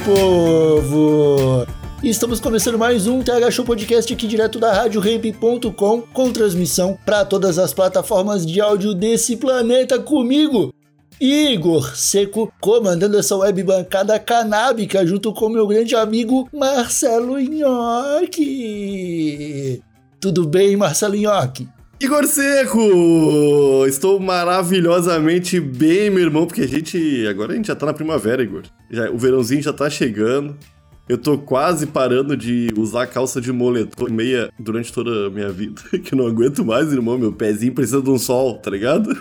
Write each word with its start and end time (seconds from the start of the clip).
Povo! 0.00 1.66
Estamos 2.02 2.40
começando 2.40 2.78
mais 2.78 3.06
um 3.06 3.22
TH 3.22 3.50
Show 3.50 3.64
Podcast 3.64 4.12
aqui 4.12 4.26
direto 4.26 4.58
da 4.58 4.72
RadioRamp.com 4.72 6.02
com 6.02 6.32
transmissão 6.32 6.98
para 7.06 7.24
todas 7.24 7.58
as 7.58 7.72
plataformas 7.72 8.44
de 8.44 8.60
áudio 8.60 8.92
desse 8.92 9.36
planeta 9.36 9.98
comigo, 9.98 10.74
Igor 11.20 11.96
Seco, 11.96 12.52
comandando 12.60 13.18
essa 13.18 13.36
web 13.36 13.62
bancada 13.62 14.18
canábica 14.18 15.06
junto 15.06 15.32
com 15.32 15.48
meu 15.48 15.66
grande 15.66 15.94
amigo 15.96 16.48
Marcelo 16.52 17.38
Nhoque. 17.40 18.52
Tudo 20.20 20.46
bem, 20.46 20.76
Marcelo 20.76 21.16
Nhoque? 21.16 21.68
Igor 21.98 22.26
Seco! 22.26 23.86
Estou 23.86 24.20
maravilhosamente 24.20 25.58
bem, 25.58 26.10
meu 26.10 26.24
irmão, 26.24 26.46
porque 26.46 26.60
a 26.60 26.68
gente. 26.68 27.26
Agora 27.26 27.54
a 27.54 27.56
gente 27.56 27.68
já 27.68 27.74
tá 27.74 27.86
na 27.86 27.94
primavera, 27.94 28.42
Igor. 28.42 28.64
Já, 28.90 29.10
o 29.10 29.16
verãozinho 29.16 29.62
já 29.62 29.72
tá 29.72 29.88
chegando. 29.88 30.54
Eu 31.08 31.16
tô 31.16 31.38
quase 31.38 31.86
parando 31.86 32.36
de 32.36 32.68
usar 32.76 33.06
calça 33.06 33.40
de 33.40 33.50
moletom 33.50 34.08
e 34.08 34.12
meia 34.12 34.50
durante 34.58 34.92
toda 34.92 35.28
a 35.28 35.30
minha 35.30 35.50
vida. 35.50 35.80
Que 36.04 36.12
eu 36.12 36.18
não 36.18 36.26
aguento 36.26 36.62
mais, 36.64 36.92
irmão. 36.92 37.16
Meu 37.16 37.32
pezinho 37.32 37.72
precisa 37.72 38.02
de 38.02 38.10
um 38.10 38.18
sol, 38.18 38.58
tá 38.58 38.70
ligado? 38.70 39.16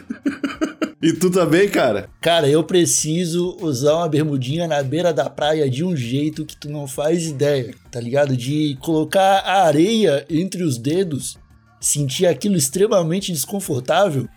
e 1.02 1.14
tu 1.14 1.30
também, 1.30 1.70
cara? 1.70 2.10
Cara, 2.20 2.50
eu 2.50 2.62
preciso 2.62 3.56
usar 3.62 3.94
uma 3.96 4.10
bermudinha 4.10 4.68
na 4.68 4.84
beira 4.84 5.14
da 5.14 5.30
praia 5.30 5.70
de 5.70 5.82
um 5.82 5.96
jeito 5.96 6.44
que 6.44 6.58
tu 6.58 6.70
não 6.70 6.88
faz 6.88 7.26
ideia, 7.26 7.74
tá 7.90 8.02
ligado? 8.02 8.36
De 8.36 8.78
colocar 8.82 9.40
a 9.46 9.66
areia 9.66 10.26
entre 10.30 10.62
os 10.62 10.78
dedos, 10.78 11.38
sentir 11.86 12.26
aquilo 12.26 12.56
extremamente 12.56 13.32
desconfortável, 13.32 14.28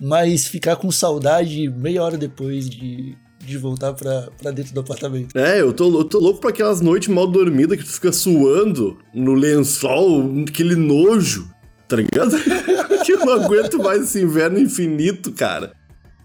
mas 0.00 0.48
ficar 0.48 0.74
com 0.74 0.90
saudade 0.90 1.68
meia 1.68 2.02
hora 2.02 2.18
depois 2.18 2.68
de, 2.68 3.16
de 3.38 3.56
voltar 3.56 3.92
pra, 3.92 4.28
pra 4.36 4.50
dentro 4.50 4.74
do 4.74 4.80
apartamento. 4.80 5.38
É, 5.38 5.60
eu 5.60 5.72
tô, 5.72 5.96
eu 5.96 6.04
tô 6.04 6.18
louco 6.18 6.40
pra 6.40 6.50
aquelas 6.50 6.80
noites 6.80 7.08
mal 7.08 7.28
dormidas 7.28 7.78
que 7.78 7.84
tu 7.84 7.92
fica 7.92 8.12
suando 8.12 8.98
no 9.14 9.34
lençol, 9.34 10.42
aquele 10.48 10.74
nojo, 10.74 11.48
tá 11.86 11.94
ligado? 11.94 12.32
que 13.06 13.12
eu 13.12 13.24
não 13.24 13.44
aguento 13.44 13.78
mais 13.78 14.02
esse 14.02 14.20
inverno 14.20 14.58
infinito, 14.58 15.30
cara. 15.30 15.77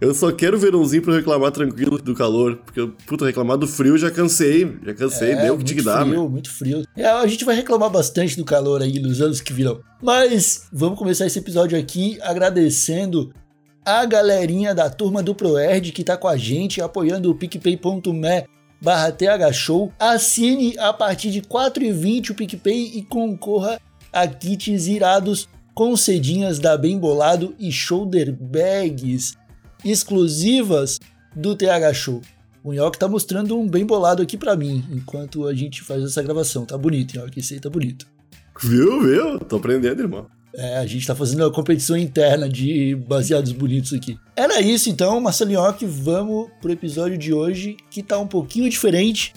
Eu 0.03 0.13
só 0.13 0.33
quero 0.33 0.59
verãozinho 0.59 1.01
pra 1.01 1.15
reclamar 1.15 1.49
tranquilo 1.49 1.97
do 1.97 2.13
calor, 2.13 2.57
porque, 2.57 2.85
puta, 3.07 3.25
reclamar 3.25 3.57
do 3.57 3.65
frio 3.65 3.97
já 3.97 4.11
cansei, 4.11 4.77
já 4.85 4.93
cansei, 4.93 5.31
É, 5.31 5.45
deu 5.45 5.53
o 5.53 5.57
que 5.57 5.63
tinha 5.63 5.75
muito 5.75 5.75
que 5.75 5.81
dar, 5.81 6.01
frio, 6.01 6.11
meu. 6.11 6.29
muito 6.29 6.51
frio. 6.51 6.83
É, 6.97 7.05
a 7.05 7.25
gente 7.25 7.45
vai 7.45 7.55
reclamar 7.55 7.89
bastante 7.89 8.35
do 8.35 8.43
calor 8.43 8.81
aí 8.81 8.99
nos 8.99 9.21
anos 9.21 9.39
que 9.39 9.53
virão. 9.53 9.79
Mas 10.01 10.67
vamos 10.73 10.99
começar 10.99 11.25
esse 11.25 11.39
episódio 11.39 11.79
aqui 11.79 12.17
agradecendo 12.21 13.33
a 13.85 14.03
galerinha 14.05 14.75
da 14.75 14.89
turma 14.89 15.23
do 15.23 15.33
ProErd 15.33 15.93
que 15.93 16.03
tá 16.03 16.17
com 16.17 16.27
a 16.27 16.35
gente, 16.35 16.81
apoiando 16.81 17.31
o 17.31 17.35
picpay.me 17.35 18.43
barra 18.81 19.09
thshow. 19.09 19.89
Assine 19.97 20.77
a 20.79 20.91
partir 20.91 21.31
de 21.31 21.41
4,20 21.41 22.31
o 22.31 22.35
PicPay 22.35 22.91
e 22.95 23.03
concorra 23.03 23.79
a 24.11 24.28
kits 24.28 24.85
irados 24.85 25.47
com 25.73 25.95
cedinhas 25.95 26.59
da 26.59 26.78
Bem 26.78 26.99
Bolado 26.99 27.55
e 27.57 27.72
shoulder 27.72 28.35
bags 28.38 29.41
exclusivas 29.83 30.99
do 31.35 31.55
TH 31.55 31.94
Show. 31.94 32.21
O 32.63 32.71
Nhoque 32.71 32.97
tá 32.97 33.07
mostrando 33.07 33.59
um 33.59 33.67
bem 33.67 33.85
bolado 33.85 34.21
aqui 34.21 34.38
pra 34.38 34.55
mim, 34.55 34.85
enquanto 34.89 35.45
a 35.47 35.53
gente 35.53 35.81
faz 35.81 36.01
essa 36.03 36.21
gravação. 36.23 36.66
Tá 36.66 36.77
bonito, 36.77 37.17
Nhoque, 37.17 37.39
esse 37.39 37.55
aí 37.55 37.59
tá 37.59 37.69
bonito. 37.69 38.07
Viu, 38.61 39.01
viu? 39.01 39.39
Tô 39.39 39.57
aprendendo, 39.57 40.01
irmão. 40.01 40.27
É, 40.55 40.77
a 40.77 40.85
gente 40.85 41.05
tá 41.05 41.16
fazendo 41.16 41.41
uma 41.41 41.51
competição 41.51 41.97
interna 41.97 42.47
de 42.47 42.95
baseados 42.95 43.51
bonitos 43.51 43.91
aqui. 43.91 44.17
Era 44.35 44.61
isso 44.61 44.88
então, 44.88 45.19
Marcelo 45.19 45.51
Nhoque, 45.51 45.85
vamos 45.85 46.49
pro 46.61 46.72
episódio 46.72 47.17
de 47.17 47.33
hoje, 47.33 47.75
que 47.89 48.03
tá 48.03 48.19
um 48.19 48.27
pouquinho 48.27 48.69
diferente, 48.69 49.33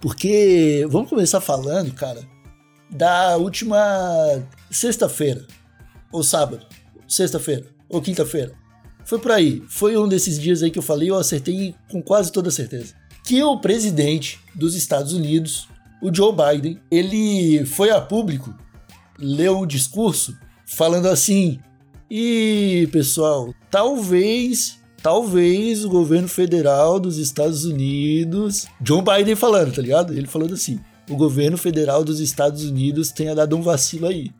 porque 0.00 0.84
vamos 0.90 1.08
começar 1.08 1.40
falando, 1.40 1.94
cara, 1.94 2.22
da 2.90 3.36
última 3.36 3.78
sexta-feira, 4.68 5.46
ou 6.10 6.24
sábado, 6.24 6.66
sexta-feira, 7.06 7.66
ou 7.88 8.02
quinta-feira. 8.02 8.52
Foi 9.08 9.18
por 9.18 9.32
aí. 9.32 9.62
Foi 9.68 9.96
um 9.96 10.06
desses 10.06 10.38
dias 10.38 10.62
aí 10.62 10.70
que 10.70 10.78
eu 10.78 10.82
falei, 10.82 11.08
eu 11.08 11.16
acertei 11.16 11.74
com 11.90 12.02
quase 12.02 12.30
toda 12.30 12.50
certeza. 12.50 12.92
Que 13.24 13.42
o 13.42 13.58
presidente 13.58 14.38
dos 14.54 14.74
Estados 14.74 15.14
Unidos, 15.14 15.66
o 16.02 16.14
Joe 16.14 16.30
Biden, 16.30 16.78
ele 16.90 17.64
foi 17.64 17.88
a 17.88 18.02
público, 18.02 18.54
leu 19.18 19.60
um 19.60 19.66
discurso 19.66 20.36
falando 20.66 21.06
assim: 21.06 21.58
"E 22.10 22.86
pessoal, 22.92 23.54
talvez, 23.70 24.78
talvez 25.02 25.86
o 25.86 25.88
governo 25.88 26.28
federal 26.28 27.00
dos 27.00 27.16
Estados 27.16 27.64
Unidos, 27.64 28.66
Joe 28.84 29.02
Biden 29.02 29.34
falando, 29.34 29.74
tá 29.74 29.80
ligado? 29.80 30.12
Ele 30.12 30.26
falando 30.26 30.52
assim: 30.52 30.78
"O 31.08 31.16
governo 31.16 31.56
federal 31.56 32.04
dos 32.04 32.20
Estados 32.20 32.62
Unidos 32.62 33.10
tenha 33.10 33.34
dado 33.34 33.56
um 33.56 33.62
vacilo 33.62 34.06
aí" 34.06 34.30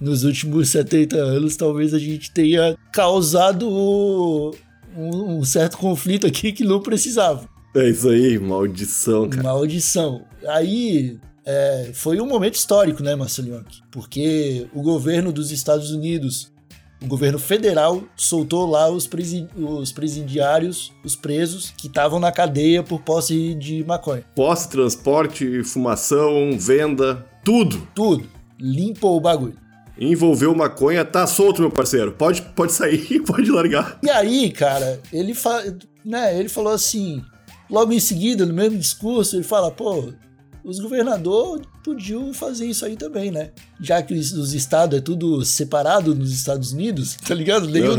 nos 0.00 0.24
últimos 0.24 0.70
70 0.70 1.16
anos, 1.16 1.56
talvez 1.56 1.92
a 1.92 1.98
gente 1.98 2.30
tenha 2.30 2.76
causado 2.92 3.68
um, 3.68 4.50
um 4.96 5.44
certo 5.44 5.76
conflito 5.76 6.26
aqui 6.26 6.52
que 6.52 6.64
não 6.64 6.80
precisava. 6.80 7.48
É 7.76 7.88
isso 7.88 8.08
aí, 8.08 8.38
maldição, 8.38 9.28
cara. 9.28 9.42
Maldição. 9.44 10.24
Aí 10.48 11.18
é, 11.44 11.90
foi 11.94 12.20
um 12.20 12.26
momento 12.26 12.54
histórico, 12.54 13.02
né, 13.02 13.14
Marcelinhoque? 13.14 13.82
Porque 13.90 14.66
o 14.74 14.82
governo 14.82 15.32
dos 15.32 15.50
Estados 15.52 15.90
Unidos, 15.90 16.52
o 17.00 17.06
governo 17.06 17.38
federal, 17.38 18.02
soltou 18.16 18.68
lá 18.68 18.90
os, 18.90 19.06
presi 19.06 19.46
os 19.56 19.92
presidiários, 19.92 20.92
os 21.04 21.14
presos, 21.14 21.72
que 21.76 21.86
estavam 21.86 22.18
na 22.18 22.32
cadeia 22.32 22.82
por 22.82 23.00
posse 23.02 23.54
de 23.54 23.84
maconha. 23.84 24.24
Posse, 24.34 24.68
transporte, 24.68 25.62
fumação, 25.62 26.58
venda, 26.58 27.24
tudo. 27.44 27.86
Tudo. 27.94 28.28
Limpou 28.58 29.16
o 29.16 29.20
bagulho. 29.20 29.56
Envolveu 30.00 30.54
maconha, 30.54 31.04
tá 31.04 31.26
solto, 31.26 31.60
meu 31.60 31.70
parceiro. 31.70 32.12
Pode, 32.12 32.40
pode 32.42 32.72
sair, 32.72 33.20
pode 33.26 33.50
largar. 33.50 33.98
E 34.02 34.08
aí, 34.10 34.50
cara, 34.50 34.98
ele, 35.12 35.34
fa 35.34 35.62
né, 36.04 36.38
ele 36.38 36.48
falou 36.48 36.72
assim, 36.72 37.22
logo 37.68 37.92
em 37.92 38.00
seguida, 38.00 38.46
no 38.46 38.54
mesmo 38.54 38.78
discurso, 38.78 39.36
ele 39.36 39.44
fala, 39.44 39.70
pô, 39.70 40.10
os 40.64 40.78
governadores 40.80 41.66
podiam 41.84 42.32
fazer 42.32 42.66
isso 42.66 42.84
aí 42.84 42.96
também, 42.96 43.30
né? 43.30 43.50
Já 43.80 44.02
que 44.02 44.14
os, 44.14 44.32
os 44.32 44.52
estados 44.54 44.98
é 44.98 45.00
tudo 45.02 45.44
separado 45.44 46.14
nos 46.14 46.32
Estados 46.32 46.72
Unidos, 46.72 47.16
tá 47.26 47.34
ligado? 47.34 47.66
Nenhum, 47.68 47.96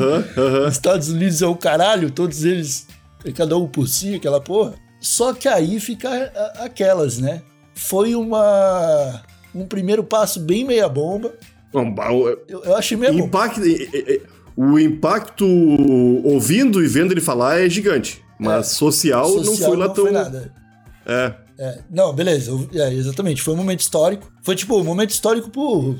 Estados 0.67 1.09
Unidos 1.09 1.41
é 1.41 1.47
o 1.47 1.55
caralho, 1.55 2.09
todos 2.11 2.43
eles, 2.43 2.87
cada 3.35 3.55
um 3.57 3.67
por 3.67 3.87
si, 3.87 4.15
aquela 4.15 4.41
porra. 4.41 4.73
Só 4.99 5.33
que 5.33 5.47
aí 5.47 5.79
fica 5.79 6.09
a- 6.09 6.65
aquelas, 6.65 7.17
né? 7.17 7.41
Foi 7.75 8.13
uma 8.15 9.21
um 9.53 9.65
primeiro 9.65 10.03
passo 10.03 10.39
bem 10.39 10.63
meia 10.63 10.87
bomba. 10.87 11.33
Bom, 11.73 11.91
ba- 11.93 12.11
o- 12.11 12.27
Eu, 12.47 12.63
eu 12.63 12.75
achei 12.75 12.97
impacto, 12.97 13.65
e- 13.65 14.21
o 14.55 14.77
impacto 14.79 15.45
ouvindo 16.23 16.83
e 16.83 16.87
vendo 16.87 17.11
ele 17.13 17.21
falar 17.21 17.59
é 17.61 17.69
gigante. 17.69 18.21
Mas 18.39 18.67
social, 18.67 19.29
não 19.35 19.43
Social 19.45 19.69
foi 19.69 19.77
lá 19.77 19.87
não 19.87 19.93
tão. 19.93 20.03
foi 20.05 20.13
nada. 20.13 20.53
É. 21.05 21.33
É, 21.59 21.79
não, 21.91 22.11
beleza, 22.11 22.51
é, 22.73 22.91
exatamente. 22.91 23.43
Foi 23.43 23.53
um 23.53 23.57
momento 23.57 23.81
histórico. 23.81 24.31
Foi 24.41 24.55
tipo 24.55 24.75
um 24.79 24.83
momento 24.83 25.11
histórico 25.11 25.47
por 25.51 25.95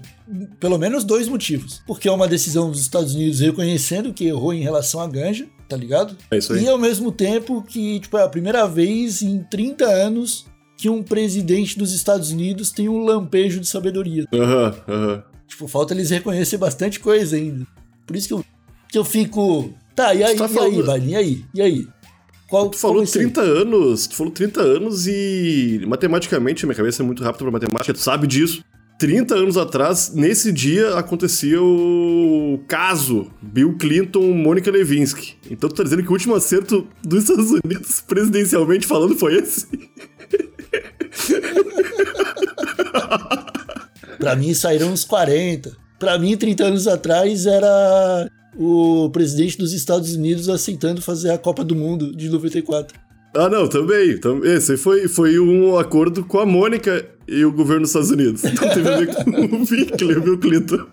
pelo 0.59 0.79
menos 0.79 1.03
dois 1.03 1.27
motivos. 1.27 1.83
Porque 1.85 2.07
é 2.07 2.11
uma 2.11 2.27
decisão 2.27 2.71
dos 2.71 2.81
Estados 2.81 3.13
Unidos 3.13 3.39
reconhecendo 3.41 4.11
que 4.11 4.25
errou 4.25 4.53
em 4.53 4.61
relação 4.63 4.99
à 4.99 5.05
ganja, 5.07 5.45
tá 5.69 5.77
ligado? 5.77 6.17
É 6.31 6.37
isso 6.39 6.53
aí. 6.53 6.63
E 6.63 6.67
ao 6.69 6.79
mesmo 6.79 7.11
tempo 7.11 7.61
que 7.61 7.99
tipo, 7.99 8.17
é 8.17 8.23
a 8.23 8.27
primeira 8.29 8.67
vez 8.67 9.21
em 9.21 9.43
30 9.51 9.85
anos 9.85 10.45
que 10.75 10.89
um 10.89 11.03
presidente 11.03 11.77
dos 11.77 11.93
Estados 11.93 12.31
Unidos 12.31 12.71
tem 12.71 12.89
um 12.89 13.05
lampejo 13.05 13.59
de 13.59 13.67
sabedoria. 13.67 14.25
Aham, 14.33 14.75
aham. 14.87 15.23
Tipo, 15.51 15.67
falta 15.67 15.93
eles 15.93 16.09
reconhecer 16.09 16.55
bastante 16.57 16.97
coisa 16.97 17.35
ainda. 17.35 17.67
Por 18.07 18.15
isso 18.15 18.25
que 18.29 18.33
eu, 18.33 18.45
que 18.89 18.97
eu 18.97 19.03
fico. 19.03 19.73
Tá, 19.93 20.15
e 20.15 20.23
aí, 20.23 20.37
tá 20.37 20.45
e 20.45 20.47
aí, 20.47 20.53
falando- 20.53 20.93
Biden? 20.93 21.09
E 21.09 21.15
aí? 21.17 21.45
E 21.53 21.61
aí? 21.61 21.87
Qual, 22.47 22.69
Tu 22.69 22.77
falou 22.77 22.95
qual 22.97 23.03
vai 23.05 23.11
ser? 23.11 23.19
30 23.19 23.41
anos, 23.41 24.07
tu 24.07 24.15
falou 24.15 24.31
30 24.31 24.61
anos 24.61 25.07
e 25.07 25.81
matematicamente, 25.85 26.65
minha 26.65 26.75
cabeça 26.75 27.03
é 27.03 27.05
muito 27.05 27.21
rápida 27.21 27.43
pra 27.43 27.51
matemática, 27.51 27.93
tu 27.93 27.99
sabe 27.99 28.27
disso. 28.27 28.63
30 28.97 29.35
anos 29.35 29.57
atrás, 29.57 30.13
nesse 30.13 30.51
dia, 30.53 30.95
acontecia 30.95 31.61
o 31.61 32.63
caso 32.67 33.29
Bill 33.41 33.75
Clinton-Mônica 33.77 34.71
Levinsky. 34.71 35.35
Então 35.49 35.69
tu 35.69 35.75
tá 35.75 35.83
dizendo 35.83 36.03
que 36.03 36.09
o 36.09 36.13
último 36.13 36.33
acerto 36.35 36.87
dos 37.03 37.23
Estados 37.23 37.51
Unidos, 37.51 38.01
presidencialmente 38.07 38.87
falando, 38.87 39.17
foi 39.17 39.35
esse? 39.37 39.67
Pra 44.21 44.35
mim 44.35 44.53
saíram 44.53 44.91
uns 44.91 45.03
40. 45.03 45.75
Pra 45.97 46.19
mim, 46.19 46.37
30 46.37 46.65
anos 46.65 46.87
atrás, 46.87 47.47
era 47.47 48.29
o 48.55 49.09
presidente 49.09 49.57
dos 49.57 49.73
Estados 49.73 50.13
Unidos 50.13 50.47
aceitando 50.47 51.01
fazer 51.01 51.31
a 51.31 51.39
Copa 51.39 51.63
do 51.63 51.75
Mundo 51.75 52.15
de 52.15 52.29
94. 52.29 52.99
Ah, 53.35 53.47
não, 53.49 53.67
também. 53.67 54.17
tam- 54.19 54.43
Esse 54.43 54.75
foi, 54.77 55.07
foi 55.07 55.39
um 55.39 55.77
acordo 55.77 56.23
com 56.25 56.39
a 56.39 56.45
Mônica 56.45 57.05
e 57.27 57.45
o 57.45 57.51
governo 57.53 57.81
dos 57.83 57.91
Estados 57.91 58.11
Unidos. 58.11 58.43
Então 58.43 58.67
teve 58.73 58.89
a 58.89 58.97
ver 58.97 59.07
com 59.15 59.21
o 59.21 59.65
Bill 59.65 60.17
o 60.17 60.21
Bill 60.21 60.37
Clinton. 60.37 60.85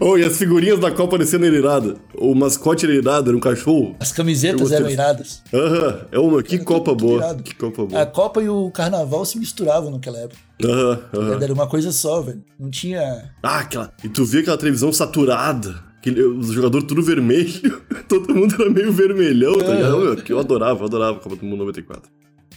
oh, 0.00 0.16
e 0.16 0.24
as 0.24 0.38
figurinhas 0.38 0.78
da 0.80 0.90
Copa 0.90 1.18
descendo 1.18 1.44
era 1.44 1.54
irada. 1.56 1.96
O 2.14 2.34
mascote 2.34 2.86
era 2.86 2.94
irado, 2.94 3.28
era 3.28 3.36
um 3.36 3.40
cachorro. 3.40 3.94
As 4.00 4.10
camisetas 4.10 4.72
eram 4.72 4.88
iradas. 4.88 5.42
Aham, 5.52 6.06
é 6.10 6.18
uma, 6.18 6.42
que 6.42 6.58
Copa 6.60 6.92
tudo 6.92 7.04
boa. 7.06 7.18
irado. 7.18 7.42
Que 7.42 7.54
Copa 7.54 7.82
A 7.82 7.86
boa. 7.86 8.06
Copa 8.06 8.42
e 8.42 8.48
o 8.48 8.70
Carnaval 8.70 9.24
se 9.26 9.38
misturavam 9.38 9.90
naquela 9.90 10.16
época. 10.18 10.40
Aham, 10.64 10.98
aham. 11.14 11.38
Era 11.42 11.52
uma 11.52 11.66
coisa 11.66 11.92
só, 11.92 12.22
velho. 12.22 12.42
Não 12.58 12.70
tinha. 12.70 13.30
Ah, 13.42 13.58
aquela. 13.60 13.92
E 14.02 14.08
tu 14.08 14.24
via 14.24 14.40
aquela 14.40 14.56
televisão 14.56 14.90
saturada. 14.92 15.89
Aquele, 16.00 16.22
os 16.22 16.48
jogadores 16.48 16.88
tudo 16.88 17.02
vermelho. 17.02 17.82
Todo 18.08 18.34
mundo 18.34 18.54
era 18.58 18.70
meio 18.70 18.90
vermelhão, 18.90 19.52
tá 19.58 19.74
ligado? 19.74 19.98
Meu, 19.98 20.16
que 20.16 20.32
eu 20.32 20.38
adorava, 20.38 20.80
eu 20.80 20.86
adorava 20.86 21.20
Copa 21.20 21.36
do 21.36 21.44
Mundo 21.44 21.58
94. 21.58 22.10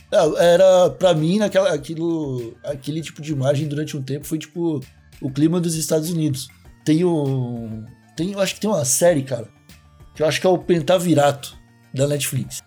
É, 0.09 0.53
Era, 0.53 0.89
pra 0.91 1.13
mim, 1.13 1.39
naquela, 1.39 1.73
aquilo, 1.73 2.55
aquele 2.63 3.01
tipo 3.01 3.21
de 3.21 3.33
imagem 3.33 3.67
durante 3.67 3.97
um 3.97 4.01
tempo 4.01 4.25
foi 4.25 4.37
tipo 4.37 4.79
o 5.21 5.29
clima 5.29 5.59
dos 5.59 5.75
Estados 5.75 6.09
Unidos. 6.09 6.47
Tem 6.85 7.03
um. 7.03 7.85
Tem, 8.15 8.31
eu 8.31 8.39
acho 8.39 8.55
que 8.55 8.61
tem 8.61 8.69
uma 8.69 8.85
série, 8.85 9.23
cara, 9.23 9.49
que 10.15 10.23
eu 10.23 10.27
acho 10.27 10.39
que 10.39 10.47
é 10.47 10.49
o 10.49 10.57
Pentavirato 10.57 11.53
da 11.93 12.07
Netflix. 12.07 12.63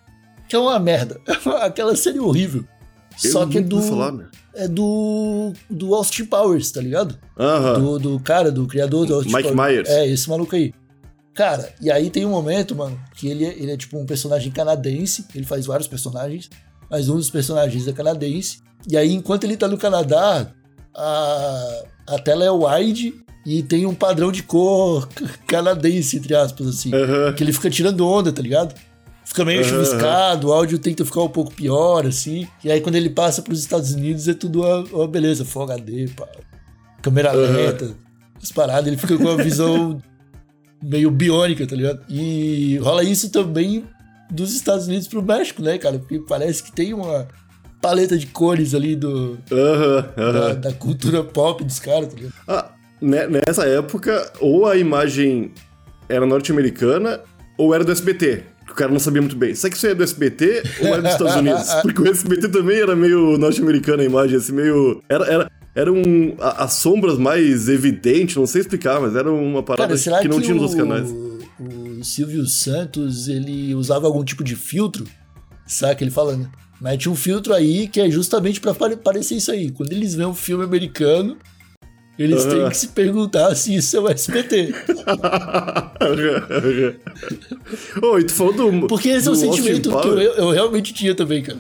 Que 0.47 0.57
é 0.57 0.59
uma 0.59 0.79
merda. 0.79 1.19
Aquela 1.63 1.97
série 1.97 2.21
horrível. 2.21 2.67
Só 3.17 3.43
Eu 3.43 3.49
que 3.49 3.59
é 3.59 3.61
do. 3.61 3.81
falar, 3.83 4.15
é 4.55 4.69
do. 4.69 5.53
Do 5.71 5.95
Austin 5.95 6.25
Powers, 6.27 6.71
tá 6.71 6.81
ligado? 6.81 7.19
Aham. 7.39 7.81
Do, 7.81 7.99
do 7.99 8.21
cara, 8.21 8.51
do 8.53 8.67
criador 8.67 9.07
do 9.07 9.15
Austin 9.15 9.35
Mike 9.35 9.53
Powers. 9.53 9.71
Myers. 9.73 9.89
É, 9.89 10.07
esse 10.07 10.29
maluco 10.29 10.55
aí. 10.55 10.73
Cara, 11.35 11.71
e 11.83 11.91
aí 11.91 12.09
tem 12.09 12.25
um 12.25 12.31
momento, 12.31 12.75
mano, 12.75 12.99
que 13.15 13.29
ele, 13.29 13.45
é- 13.45 13.59
ele 13.59 13.71
é 13.73 13.77
tipo 13.77 13.99
um 13.99 14.07
personagem 14.07 14.51
canadense, 14.51 15.27
ele 15.35 15.45
faz 15.45 15.67
vários 15.67 15.87
personagens, 15.87 16.49
mas 16.91 17.09
um 17.11 17.17
dos 17.17 17.29
personagens 17.29 17.87
é 17.87 17.93
canadense. 17.93 18.61
E 18.89 18.97
aí, 18.97 19.13
enquanto 19.13 19.45
ele 19.45 19.57
tá 19.57 19.69
no 19.69 19.77
Canadá, 19.77 20.51
a, 20.95 21.83
a 22.07 22.19
tela 22.19 22.45
é 22.45 22.51
wide 22.51 23.15
e 23.45 23.63
tem 23.63 23.85
um 23.87 23.95
padrão 23.95 24.33
de 24.33 24.43
cor 24.43 25.09
canadense, 25.47 26.17
entre 26.17 26.35
aspas, 26.35 26.67
assim. 26.69 26.91
Aham. 26.95 27.33
Que 27.35 27.45
ele 27.45 27.53
fica 27.53 27.69
tirando 27.71 28.07
onda, 28.09 28.33
tá 28.33 28.41
ligado? 28.43 28.75
Fica 29.27 29.45
meio 29.45 29.65
chuviscado, 29.65 30.49
o 30.49 30.53
áudio 30.53 30.79
tenta 30.79 31.05
ficar 31.05 31.23
um 31.23 31.29
pouco 31.29 31.53
pior, 31.53 32.07
assim. 32.07 32.47
E 32.63 32.71
aí, 32.71 32.81
quando 32.81 32.95
ele 32.95 33.11
passa 33.11 33.43
pros 33.43 33.59
Estados 33.59 33.93
Unidos, 33.93 34.29
é 34.29 34.35
tudo 34.35 34.63
uma, 34.63 34.79
uma 34.85 35.09
beleza, 35.09 35.45
Full 35.45 35.65
HD, 35.65 36.09
pá. 36.17 36.29
Câmera 37.03 37.33
lenta, 37.33 37.91
as 38.41 38.53
paradas, 38.53 38.87
ele 38.87 38.97
fica 38.97 39.17
com 39.17 39.25
uma 39.25 39.37
visão 39.37 40.01
meio 40.81 41.11
biônica, 41.11 41.67
tá 41.67 41.75
ligado? 41.75 42.05
E 42.09 42.79
rola 42.79 43.03
isso 43.03 43.29
também 43.29 43.85
dos 44.31 44.55
Estados 44.55 44.87
Unidos 44.87 45.09
pro 45.09 45.21
México, 45.21 45.61
né, 45.61 45.77
cara? 45.77 45.99
Porque 45.99 46.21
parece 46.21 46.63
que 46.63 46.71
tem 46.71 46.95
uma 46.95 47.27
paleta 47.83 48.17
de 48.17 48.29
cores 48.29 48.75
ali 48.75 48.95
do, 48.95 49.39
da, 49.51 50.53
da 50.55 50.73
cultura 50.73 51.25
pop 51.25 51.65
dos 51.65 51.81
caras, 51.81 52.11
tá 52.11 52.15
ligado? 52.15 52.35
Ah, 52.47 52.71
né, 53.01 53.27
nessa 53.27 53.67
época, 53.67 54.33
ou 54.41 54.67
a 54.67 54.77
imagem 54.77 55.53
era 56.09 56.25
norte-americana, 56.25 57.21
ou 57.59 57.75
era 57.75 57.83
do 57.83 57.91
SBT. 57.91 58.55
Que 58.67 58.73
o 58.73 58.75
cara 58.75 58.91
não 58.91 58.99
sabia 58.99 59.23
muito 59.23 59.37
bem. 59.37 59.55
Será 59.55 59.71
que 59.71 59.77
isso 59.77 59.87
aí 59.87 59.93
é 59.93 59.95
do 59.95 60.03
SBT 60.03 60.63
ou 60.83 60.89
é 60.89 61.01
dos 61.01 61.13
Estados 61.13 61.37
Unidos? 61.37 61.73
Porque 61.83 62.03
o 62.03 62.09
SBT 62.11 62.49
também 62.49 62.79
era 62.79 62.95
meio 62.97 63.39
norte-americana 63.39 64.03
a 64.03 64.07
imagem, 64.07 64.37
assim, 64.37 64.53
meio. 64.53 65.03
Era, 65.09 65.25
era, 65.27 65.53
era 65.75 65.93
um. 65.93 66.35
a- 66.41 66.65
as 66.65 66.73
sombras 66.75 67.17
mais 67.17 67.69
evidentes, 67.69 68.35
não 68.37 68.47
sei 68.47 68.63
explicar, 68.63 69.01
mas 69.01 69.15
era 69.15 69.31
uma 69.33 69.63
parada 69.63 69.97
Cara, 69.99 70.21
que 70.21 70.29
não 70.29 70.41
tinha 70.41 70.55
nos 70.55 70.63
outros 70.75 70.81
canais. 70.81 71.09
o 71.59 72.03
Silvio 72.05 72.45
Santos, 72.47 73.29
ele 73.29 73.75
usava 73.75 74.07
algum 74.07 74.25
tipo 74.25 74.43
de 74.45 74.57
filtro? 74.57 75.05
Sabe 75.67 75.95
que 75.97 76.05
ele 76.05 76.11
fala, 76.11 76.37
né? 76.37 76.49
Mete 76.81 77.09
um 77.09 77.15
filtro 77.15 77.55
aí 77.55 77.89
que 77.89 78.01
é 78.01 78.11
justamente 78.11 78.61
pra 78.61 78.75
pare- 78.75 78.97
parecer 78.97 79.37
isso 79.37 79.51
aí. 79.51 79.71
Quando 79.71 79.93
eles 79.93 80.15
veem 80.15 80.29
um 80.29 80.35
filme 80.35 80.63
americano, 80.65 81.37
eles 82.19 82.45
têm 82.45 82.61
Aham. 82.61 82.71
que 82.71 82.77
se 82.77 82.89
perguntar 82.89 83.55
se 83.55 83.75
isso 83.75 83.97
é 83.97 84.01
o 84.01 84.09
SBT. 84.09 84.75
E 88.19 88.25
tu 88.25 88.35
falou 88.35 88.53
do. 88.53 88.87
Porque 88.89 89.11
esse 89.11 89.29
é 89.29 89.31
o 89.31 89.35
do 89.35 89.45
Austin 89.45 89.63
sentimento 89.63 90.01
que 90.01 90.09
eu, 90.09 90.19
eu 90.19 90.51
realmente 90.51 90.95
tinha 90.95 91.15
também, 91.15 91.43
cara. 91.43 91.59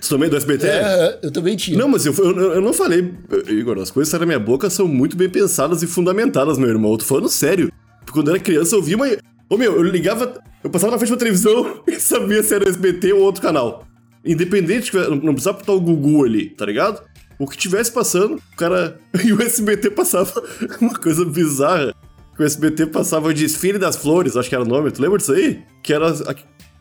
Tu 0.00 0.08
também 0.08 0.26
é 0.26 0.30
do 0.30 0.36
SBT? 0.36 0.66
É, 0.66 1.18
eu 1.22 1.30
também 1.30 1.56
tinha. 1.56 1.78
Não, 1.78 1.88
mas 1.88 2.06
eu, 2.06 2.14
eu, 2.14 2.54
eu 2.54 2.60
não 2.60 2.72
falei, 2.72 3.12
Igor, 3.48 3.78
as 3.78 3.90
coisas 3.90 4.08
que 4.08 4.10
saem 4.10 4.20
da 4.20 4.26
minha 4.26 4.38
boca 4.38 4.70
são 4.70 4.86
muito 4.86 5.16
bem 5.16 5.28
pensadas 5.28 5.82
e 5.82 5.86
fundamentadas, 5.86 6.58
meu 6.58 6.68
irmão. 6.68 6.92
Eu 6.92 6.98
tô 6.98 7.04
falando 7.04 7.28
sério. 7.28 7.72
Porque 8.00 8.12
quando 8.12 8.28
eu 8.28 8.34
era 8.34 8.42
criança 8.42 8.74
eu 8.74 8.82
via 8.82 8.96
uma. 8.96 9.06
Ô 9.48 9.56
meu, 9.56 9.74
eu 9.74 9.82
ligava. 9.82 10.40
Eu 10.62 10.70
passava 10.70 10.92
na 10.92 10.98
frente 10.98 11.10
da 11.10 11.16
televisão 11.16 11.82
e 11.86 12.00
sabia 12.00 12.42
se 12.42 12.54
era 12.54 12.68
SBT 12.68 13.12
ou 13.12 13.22
outro 13.22 13.42
canal. 13.42 13.86
Independente, 14.24 14.92
não 14.94 15.32
precisava 15.32 15.58
botar 15.58 15.72
o 15.72 15.80
Gugu 15.80 16.24
ali, 16.24 16.50
tá 16.50 16.66
ligado? 16.66 17.00
O 17.38 17.46
que 17.46 17.56
tivesse 17.56 17.92
passando, 17.92 18.36
o 18.52 18.56
cara. 18.56 18.98
E 19.24 19.32
o 19.32 19.40
SBT 19.42 19.90
passava 19.90 20.42
uma 20.80 20.94
coisa 20.94 21.24
bizarra. 21.24 21.94
O 22.38 22.42
SBT 22.42 22.86
passava 22.86 23.28
o 23.28 23.34
desfile 23.34 23.78
das 23.78 23.96
flores, 23.96 24.36
acho 24.36 24.48
que 24.48 24.54
era 24.54 24.64
o 24.64 24.68
nome. 24.68 24.90
Tu 24.90 25.02
lembra 25.02 25.18
disso 25.18 25.32
aí? 25.32 25.62
Que 25.82 25.92
era. 25.92 26.12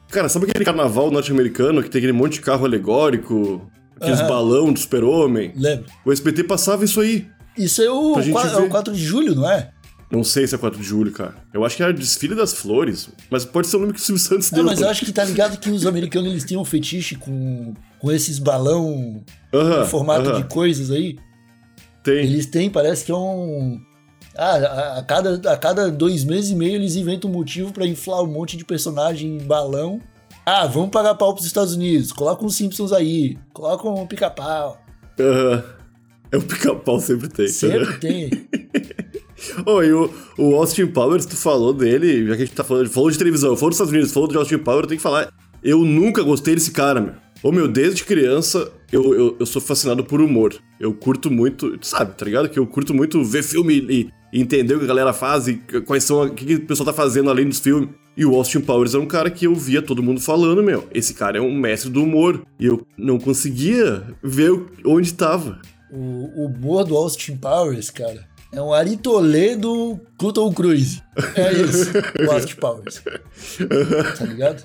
Cara, 0.10 0.30
sabe 0.30 0.46
aquele 0.50 0.64
carnaval 0.66 1.12
norte-americano 1.12 1.82
que 1.84 1.90
tem 1.90 2.00
aquele 2.00 2.14
monte 2.14 2.34
de 2.34 2.42
carro 2.42 2.66
alegórico? 2.66 3.70
Aqueles 4.00 4.20
Aham. 4.20 4.30
balão 4.30 4.72
do 4.74 4.80
super-homem? 4.80 5.52
Lembro. 5.56 5.86
O 6.06 6.12
SBT 6.12 6.44
passava 6.44 6.86
isso 6.86 7.02
aí. 7.02 7.28
Isso 7.58 7.82
é 7.82 7.90
o, 7.90 8.14
Pra 8.14 8.22
gente 8.22 8.34
qua- 8.34 8.48
é 8.48 8.56
o 8.58 8.62
ver. 8.62 8.70
4 8.70 8.94
de 8.94 9.04
julho, 9.04 9.34
não 9.36 9.50
é? 9.50 9.72
Não 10.12 10.24
sei 10.24 10.46
se 10.48 10.54
é 10.54 10.58
4 10.58 10.80
de 10.80 10.86
julho, 10.88 11.12
cara. 11.12 11.36
Eu 11.54 11.66
acho 11.66 11.76
que 11.76 11.82
era 11.84 11.92
desfile 11.92 12.36
das 12.36 12.54
flores. 12.54 13.10
Mas 13.32 13.44
pode 13.44 13.68
ser 13.68 13.78
o 13.78 13.80
nome 13.82 13.94
que 13.94 14.00
o 14.00 14.02
Silvio 14.02 14.24
Santos 14.24 14.50
deu. 14.52 14.64
mas 14.64 14.80
eu 14.80 14.88
acho 14.88 15.04
que 15.04 15.12
tá 15.12 15.24
ligado 15.26 15.58
que 15.60 15.70
os 15.72 15.86
americanos 15.88 16.30
eles 16.32 16.44
têm 16.44 16.56
um 16.58 16.64
fetiche 16.64 17.16
com, 17.16 17.74
com 18.00 18.12
esses 18.12 18.40
balão 18.40 19.24
em 19.54 19.86
formato 19.88 20.34
de 20.34 20.44
coisas 20.46 20.92
aí. 20.92 21.18
Tem. 22.04 22.24
Eles 22.24 22.46
têm, 22.46 22.70
parece 22.70 23.06
que 23.06 23.12
é 23.12 23.16
um. 23.16 23.80
Ah, 24.36 24.98
a, 25.00 25.04
cada, 25.04 25.52
a 25.52 25.58
cada 25.58 25.92
dois 25.92 26.24
meses 26.24 26.52
e 26.52 26.56
meio 26.56 26.76
eles 26.76 26.96
inventam 26.96 27.30
um 27.30 27.34
motivo 27.34 27.74
pra 27.74 27.88
inflar 27.88 28.22
um 28.22 28.28
monte 28.28 28.56
de 28.56 28.64
personagem 28.64 29.38
em 29.38 29.44
balão. 29.44 30.00
Ah, 30.46 30.66
vamos 30.66 30.92
pagar 30.92 31.16
pau 31.16 31.34
pros 31.34 31.46
Estados 31.46 31.74
Unidos. 31.74 32.14
Coloca 32.14 32.46
uns 32.46 32.56
Simpsons 32.56 32.94
aí. 32.94 33.38
Coloca 33.52 33.90
um 33.90 34.08
pica-pau. 34.08 34.82
Aham. 35.20 35.64
É 36.32 36.38
o 36.38 36.42
pica-pau 36.42 37.00
sempre 37.00 37.28
tem. 37.30 37.48
Sempre 37.48 37.98
tem. 38.00 38.30
Ô, 39.66 39.82
e 39.84 39.94
o, 39.94 40.12
o 40.38 40.56
Austin 40.56 40.88
Powers, 40.88 41.26
tu 41.26 41.36
falou 41.36 41.74
dele, 41.74 42.28
já 42.28 42.36
que 42.36 42.42
a 42.42 42.46
gente 42.46 42.56
tá 42.56 42.64
falando, 42.64 42.90
falou 42.90 43.12
de 43.12 43.18
televisão, 43.18 43.56
falou 43.56 43.70
dos 43.70 43.76
Estados 43.76 43.94
Unidos, 43.94 44.12
falou 44.12 44.28
de 44.28 44.38
Austin 44.38 44.58
Powers, 44.58 44.84
eu 44.84 44.88
tenho 44.88 45.00
que 45.00 45.04
falar. 45.04 45.32
Eu 45.64 45.80
nunca 45.80 46.24
gostei 46.24 46.56
desse 46.56 46.72
cara, 46.72 47.02
meu. 47.02 47.14
Ô, 47.44 47.52
meu, 47.52 47.68
desde 47.68 48.04
criança 48.04 48.72
eu, 48.92 49.14
eu, 49.14 49.38
eu 49.40 49.46
sou 49.46 49.62
fascinado 49.62 50.04
por 50.04 50.22
humor. 50.22 50.56
Eu 50.80 50.94
curto 50.94 51.30
muito, 51.30 51.78
sabe, 51.82 52.16
tá 52.16 52.26
ligado? 52.26 52.50
Que 52.50 52.60
eu 52.60 52.66
curto 52.66 52.94
muito 52.94 53.24
ver 53.24 53.44
filme 53.44 53.86
e, 53.90 54.18
entender 54.34 54.76
o 54.76 54.80
que 54.80 54.86
a 54.86 54.88
galera 54.88 55.14
faz 55.14 55.48
e 55.48 55.56
quais 55.86 56.04
são, 56.04 56.24
o 56.24 56.34
que, 56.34 56.46
que 56.46 56.56
o 56.56 56.66
pessoal 56.66 56.88
tá 56.88 56.94
fazendo 56.94 57.30
além 57.30 57.48
dos 57.48 57.60
filmes. 57.60 57.90
E 58.16 58.26
o 58.26 58.36
Austin 58.36 58.60
Powers 58.62 58.94
é 58.94 58.98
um 58.98 59.06
cara 59.06 59.30
que 59.30 59.46
eu 59.46 59.56
via 59.56 59.82
todo 59.82 60.04
mundo 60.04 60.20
falando, 60.20 60.64
meu. 60.64 60.88
Esse 60.94 61.14
cara 61.14 61.38
é 61.38 61.42
um 61.42 61.54
mestre 61.54 61.90
do 61.90 62.04
humor. 62.04 62.44
E 62.60 62.66
eu 62.66 62.86
não 62.98 63.20
conseguia 63.20 64.04
ver 64.24 64.52
onde 64.84 65.14
tava. 65.14 65.62
O, 65.92 65.98
o 66.42 66.46
humor 66.48 66.84
do 66.84 66.96
Austin 66.98 67.38
Powers, 67.38 67.90
cara, 67.90 68.28
é 68.52 68.62
um 68.62 68.74
Ari 68.74 68.98
Toledo 68.98 70.00
Tom 70.18 70.54
Cruise. 70.54 71.02
É 71.36 71.54
isso, 71.54 71.92
o 72.28 72.32
Austin 72.32 72.56
Powers. 72.56 73.02
Tá 74.18 74.26
ligado? 74.26 74.64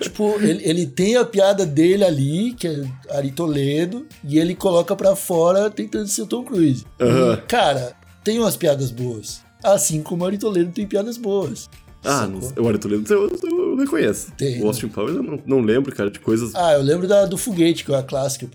tipo, 0.00 0.34
ele, 0.40 0.62
ele 0.68 0.86
tem 0.86 1.16
a 1.16 1.24
piada 1.24 1.64
dele 1.64 2.04
ali, 2.04 2.52
que 2.54 2.66
é 2.66 2.84
Ari 3.10 3.30
Toledo, 3.30 4.06
e 4.24 4.38
ele 4.38 4.54
coloca 4.54 4.94
pra 4.96 5.14
fora 5.14 5.70
tentando 5.70 6.08
ser 6.08 6.22
o 6.22 6.26
Tom 6.26 6.44
Cruise. 6.44 6.84
Aham. 7.00 7.34
E, 7.34 7.36
cara, 7.46 7.94
tem 8.24 8.38
umas 8.38 8.56
piadas 8.56 8.90
boas. 8.90 9.40
Assim 9.62 10.02
como 10.02 10.24
o 10.24 10.26
Ari 10.26 10.38
Toledo 10.38 10.72
tem 10.72 10.86
piadas 10.86 11.16
boas. 11.16 11.68
Ah, 12.04 12.26
não, 12.26 12.40
o 12.62 12.68
Ari 12.68 12.78
Toledo 12.78 13.12
eu, 13.12 13.28
eu, 13.28 13.70
eu 13.70 13.76
reconheço. 13.76 14.32
Tem, 14.36 14.62
o 14.62 14.66
Austin 14.66 14.88
Powers 14.88 15.16
eu 15.16 15.22
não, 15.22 15.40
não 15.46 15.60
lembro, 15.60 15.94
cara, 15.94 16.10
de 16.10 16.20
coisas. 16.20 16.54
Ah, 16.54 16.74
eu 16.74 16.82
lembro 16.82 17.08
da, 17.08 17.24
do 17.24 17.36
foguete, 17.36 17.84
que 17.84 17.92
é 17.92 17.96
a 17.96 18.02
clássica. 18.02 18.48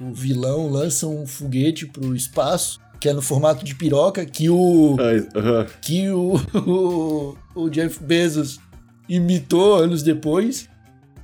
O 0.00 0.12
vilão 0.12 0.68
lança 0.68 1.06
um 1.06 1.26
foguete 1.26 1.86
pro 1.86 2.14
espaço, 2.14 2.80
que 3.02 3.08
é 3.08 3.12
no 3.12 3.20
formato 3.20 3.64
de 3.64 3.74
piroca, 3.74 4.24
que 4.24 4.48
o. 4.48 4.96
Que 5.80 6.08
o, 6.10 6.36
o, 6.54 7.36
o 7.62 7.68
Jeff 7.68 8.00
Bezos 8.00 8.60
imitou 9.08 9.74
anos 9.74 10.04
depois. 10.04 10.68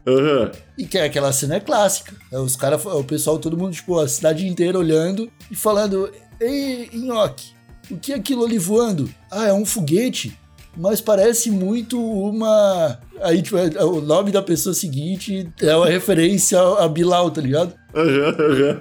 Aham. 0.04 0.50
E 0.76 0.84
que 0.84 0.98
é 0.98 1.04
aquela 1.04 1.32
cena 1.32 1.54
é 1.54 1.60
clássica. 1.60 2.16
É, 2.32 2.38
os 2.38 2.56
caras, 2.56 2.84
o 2.84 3.04
pessoal, 3.04 3.38
todo 3.38 3.56
mundo, 3.56 3.74
tipo, 3.74 3.96
a 3.96 4.08
cidade 4.08 4.44
inteira 4.44 4.76
olhando 4.76 5.30
e 5.48 5.54
falando: 5.54 6.10
Ei, 6.40 6.90
Nhoque, 6.92 7.52
o 7.88 7.96
que 7.96 8.12
é 8.12 8.16
aquilo 8.16 8.44
ali 8.44 8.58
voando? 8.58 9.08
Ah, 9.30 9.46
é 9.46 9.52
um 9.52 9.64
foguete, 9.64 10.36
mas 10.76 11.00
parece 11.00 11.48
muito 11.48 11.96
uma. 12.02 12.98
Aí, 13.22 13.42
tipo, 13.42 13.56
é- 13.56 13.84
o 13.84 14.00
nome 14.00 14.30
da 14.30 14.42
pessoa 14.42 14.74
seguinte 14.74 15.48
é 15.60 15.74
uma 15.76 15.86
referência 15.86 16.58
a 16.60 16.88
Bilal, 16.88 17.30
tá 17.30 17.40
ligado? 17.40 17.72
Aham, 17.94 18.36
aham. 18.38 18.78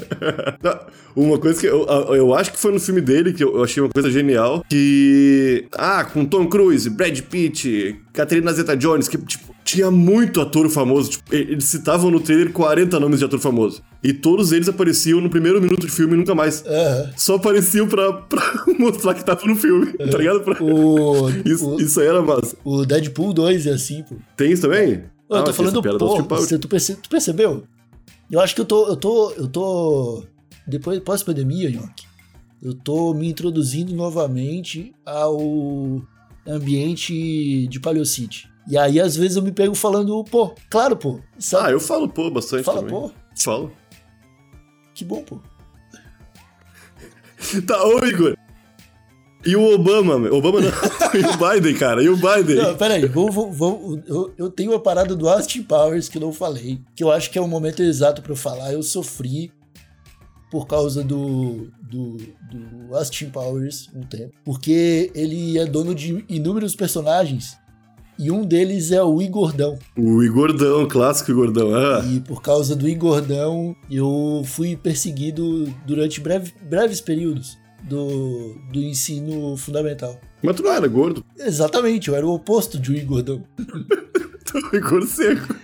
Não, 0.64 0.80
Uma 1.24 1.40
coisa 1.40 1.60
que 1.60 1.66
eu, 1.66 1.86
eu 2.14 2.34
acho 2.36 2.52
que 2.52 2.60
foi 2.60 2.72
no 2.72 2.80
filme 2.80 3.02
dele 3.02 3.34
que 3.34 3.44
eu 3.44 3.64
achei 3.64 3.82
uma 3.82 3.90
coisa 3.90 4.12
genial. 4.12 4.64
Que. 4.70 5.66
Ah, 5.74 6.04
com 6.06 6.24
Tom 6.26 6.48
Cruise, 6.48 6.90
Brad 6.90 7.20
Pitt, 7.22 8.00
Catherine 8.14 8.52
Zeta 8.54 8.76
Jones, 8.78 9.08
que, 9.08 9.18
tipo, 9.18 9.56
tinha 9.64 9.90
muito 9.90 10.40
ator 10.42 10.70
famoso. 10.70 11.12
Tipo, 11.12 11.34
eles 11.36 11.64
citavam 11.66 12.12
no 12.12 12.20
trailer 12.20 12.52
40 12.52 13.00
nomes 13.00 13.20
de 13.20 13.26
ator 13.26 13.40
famoso. 13.40 13.82
E 14.04 14.14
todos 14.14 14.52
eles 14.52 14.70
apareciam 14.70 15.20
no 15.20 15.30
primeiro 15.30 15.60
minuto 15.60 15.88
de 15.88 15.92
filme 15.92 16.14
e 16.14 16.18
nunca 16.18 16.36
mais. 16.36 16.64
Aham. 16.66 17.10
Só 17.18 17.36
apareciam 17.36 17.88
pra, 17.88 18.14
pra 18.30 18.64
mostrar 18.78 19.14
que 19.16 19.26
tava 19.26 19.44
no 19.48 19.56
filme, 19.56 19.94
tá 19.94 20.18
ligado? 20.18 20.42
Pra- 20.42 20.62
O, 20.64 21.30
Isso, 21.44 21.68
o, 21.76 21.82
isso 21.82 22.00
aí 22.00 22.08
era 22.08 22.22
massa. 22.22 22.56
o 22.64 22.86
Deadpool 22.86 23.34
2 23.34 23.66
é 23.66 23.72
assim, 23.72 24.04
pô. 24.04 24.16
Tem 24.38 24.52
isso 24.52 24.62
também? 24.62 25.04
Eu 25.30 25.38
Ah, 25.38 25.44
tô 25.44 25.52
falando, 25.54 25.82
piada 25.82 25.98
do 25.98 26.08
você, 26.08 26.58
tu, 26.60 26.68
perce- 26.70 26.96
tu 26.96 27.10
percebeu? 27.10 27.64
Eu 28.32 28.40
acho 28.40 28.56
que 28.56 28.62
eu 28.62 28.66
tô, 28.66 28.88
eu 28.88 28.96
tô, 28.96 29.32
eu 29.32 29.48
tô, 29.48 30.24
depois, 30.66 31.00
pós-pandemia, 31.00 31.70
York, 31.70 32.06
eu 32.62 32.74
tô 32.74 33.14
me 33.14 33.28
introduzindo 33.30 33.94
novamente 33.96 34.94
ao 35.06 36.02
ambiente 36.48 37.68
de 37.68 37.80
Paleocity. 37.80 38.50
E 38.70 38.78
aí, 38.78 39.00
às 39.00 39.16
vezes, 39.16 39.38
eu 39.38 39.44
me 39.44 39.52
pego 39.52 39.74
falando, 39.76 40.24
pô, 40.26 40.54
claro, 40.70 40.96
pô, 40.96 41.20
Ah, 41.20 41.40
sabe? 41.40 41.74
eu 41.74 41.80
falo 41.80 42.08
pô 42.08 42.30
bastante 42.30 42.64
Fala, 42.64 42.80
também. 42.82 42.94
pô, 42.94 43.12
Falo. 43.38 43.72
que 44.94 45.04
bom, 45.04 45.24
pô. 45.24 45.40
Tá, 47.68 47.84
ô 47.86 48.06
Igor. 48.06 48.36
E 49.48 49.56
o 49.56 49.74
Obama, 49.74 50.20
meu? 50.20 50.36
Obama 50.36 50.60
não. 50.60 50.68
e 51.16 51.24
o 51.26 51.38
Biden, 51.56 51.74
cara. 51.76 52.04
E 52.04 52.10
o 52.10 52.16
Biden. 52.18 52.58
Não, 52.58 52.76
peraí, 52.76 53.04
eu, 54.08 54.34
eu 54.38 54.50
tenho 54.52 54.72
uma 54.72 54.80
parada 54.80 55.16
do 55.16 55.30
Austin 55.30 55.64
Powers 55.64 56.10
que 56.10 56.18
eu 56.18 56.22
não 56.22 56.34
falei, 56.34 56.80
que 56.94 57.04
eu 57.04 57.10
acho 57.12 57.32
que 57.32 57.38
é 57.40 57.42
o 57.42 57.48
momento 57.48 57.82
exato 57.82 58.22
pra 58.22 58.34
eu 58.34 58.36
falar. 58.36 58.74
Eu 58.74 58.84
sofri 58.84 59.52
por 60.52 60.68
causa 60.68 61.04
do, 61.04 61.70
do, 61.82 62.18
do 62.52 62.96
Austin 62.96 63.30
Powers 63.30 63.90
um 63.96 64.02
tempo, 64.04 64.34
porque 64.44 65.12
ele 65.16 65.58
é 65.58 65.66
dono 65.66 65.96
de 65.96 66.24
inúmeros 66.30 66.76
personagens 66.76 67.58
e 68.20 68.32
um 68.32 68.44
deles 68.46 68.92
é 68.92 69.04
o 69.04 69.22
Igordão. 69.22 69.78
O 69.98 70.24
Igordão, 70.24 70.88
clássico 70.88 71.32
Igordão. 71.32 71.74
Ah, 71.76 72.04
E 72.06 72.20
por 72.20 72.42
causa 72.42 72.76
do 72.76 72.88
Igordão, 72.88 73.76
eu 73.92 74.42
fui 74.46 74.76
perseguido 74.76 75.66
durante 75.86 76.20
breve- 76.20 76.54
breves 76.64 77.00
períodos 77.00 77.58
do, 77.88 78.56
do 78.72 78.80
ensino 78.80 79.56
fundamental. 79.58 80.20
mas 80.44 80.56
tu 80.56 80.64
não 80.64 80.72
era 80.74 80.88
gordo. 80.88 81.24
Exatamente, 81.38 82.10
eu 82.10 82.16
era 82.16 82.26
o 82.26 82.34
oposto 82.34 82.80
de 82.80 82.92
um 82.92 82.96
Igordão, 82.96 83.44
Tu 84.46 84.58
era 84.58 84.80
gordo 84.80 85.08
seco. 85.08 85.48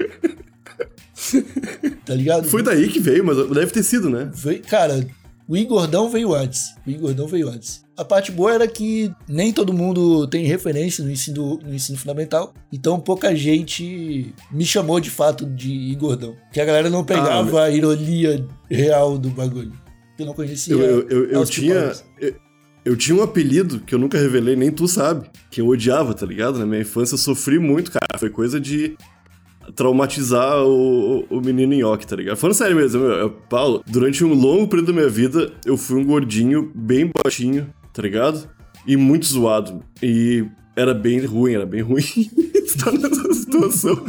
tá 2.05 2.13
ligado? 2.15 2.47
Foi 2.49 2.63
daí 2.63 2.89
que 2.89 2.99
veio, 2.99 3.25
mas 3.25 3.37
deve 3.49 3.71
ter 3.71 3.83
sido, 3.83 4.09
né? 4.09 4.29
Veio- 4.33 4.61
cara, 4.63 5.05
o 5.47 5.55
Igordão 5.57 6.09
veio 6.09 6.33
antes. 6.33 6.75
O 6.85 6.89
Igordão 6.89 7.27
veio 7.27 7.49
antes. 7.49 7.83
A 7.95 8.03
parte 8.03 8.31
boa 8.31 8.51
era 8.51 8.67
que 8.67 9.11
nem 9.27 9.53
todo 9.53 9.71
mundo 9.71 10.27
tem 10.27 10.45
referência 10.45 11.03
no 11.03 11.11
ensino, 11.11 11.59
no 11.63 11.73
ensino 11.75 11.97
fundamental, 11.97 12.51
então 12.71 12.99
pouca 12.99 13.35
gente 13.35 14.33
me 14.51 14.65
chamou 14.65 14.99
de 14.99 15.11
fato 15.11 15.45
de 15.45 15.71
Igordão. 15.71 16.35
Que 16.51 16.59
a 16.59 16.65
galera 16.65 16.89
não 16.89 17.03
pegava 17.03 17.63
a 17.63 17.69
ironia 17.69 18.43
real 18.69 19.17
do 19.17 19.29
bagulho. 19.29 19.71
Eu 20.23 20.27
não 20.27 20.33
conhecia. 20.33 20.73
Eu, 20.73 21.07
eu, 21.09 21.25
eu, 21.29 21.45
tinha. 21.45 21.91
Eu, 22.19 22.33
eu 22.85 22.97
tinha 22.97 23.17
um 23.17 23.21
apelido 23.23 23.79
que 23.79 23.93
eu 23.95 23.99
nunca 23.99 24.17
revelei, 24.17 24.55
nem 24.55 24.71
tu 24.71 24.87
sabe. 24.87 25.29
Que 25.51 25.61
eu 25.61 25.67
odiava, 25.67 26.13
tá 26.13 26.25
ligado? 26.25 26.59
Na 26.59 26.65
minha 26.65 26.81
infância 26.81 27.13
eu 27.13 27.17
sofri 27.19 27.59
muito, 27.59 27.91
cara. 27.91 28.17
Foi 28.19 28.29
coisa 28.29 28.59
de 28.59 28.95
traumatizar 29.75 30.61
o, 30.63 31.25
o 31.29 31.41
menino 31.41 31.73
nhoque, 31.73 32.05
tá 32.05 32.15
ligado? 32.15 32.35
Falando 32.37 32.55
sério 32.55 32.75
mesmo, 32.75 33.01
meu, 33.01 33.11
eu- 33.11 33.29
Paulo, 33.29 33.81
durante 33.87 34.23
um 34.23 34.33
longo 34.33 34.67
período 34.67 34.87
da 34.87 34.93
minha 34.93 35.09
vida, 35.09 35.51
eu 35.65 35.77
fui 35.77 35.97
um 36.01 36.05
gordinho, 36.05 36.71
bem 36.75 37.09
baixinho, 37.23 37.73
tá 37.93 38.01
ligado? 38.01 38.49
E 38.85 38.97
muito 38.97 39.25
zoado. 39.25 39.81
E 40.01 40.45
era 40.75 40.93
bem 40.93 41.23
ruim, 41.25 41.53
era 41.53 41.65
bem 41.65 41.81
ruim 41.81 42.03
estar 42.65 42.91
nessa 42.91 43.33
situação. 43.33 44.05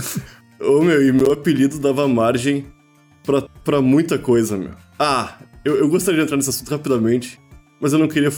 Ô, 0.60 0.82
meu, 0.82 1.06
e 1.06 1.12
meu 1.12 1.32
apelido 1.32 1.78
dava 1.78 2.08
margem 2.08 2.66
pra, 3.24 3.42
pra 3.62 3.80
muita 3.80 4.18
coisa, 4.18 4.56
meu. 4.56 4.70
Ah, 4.98 5.38
eu, 5.64 5.76
eu 5.78 5.88
gostaria 5.88 6.18
de 6.20 6.24
entrar 6.24 6.36
nesse 6.36 6.50
assunto 6.50 6.68
rapidamente, 6.70 7.38
mas 7.80 7.92
eu 7.92 7.98
não 7.98 8.08
queria. 8.08 8.30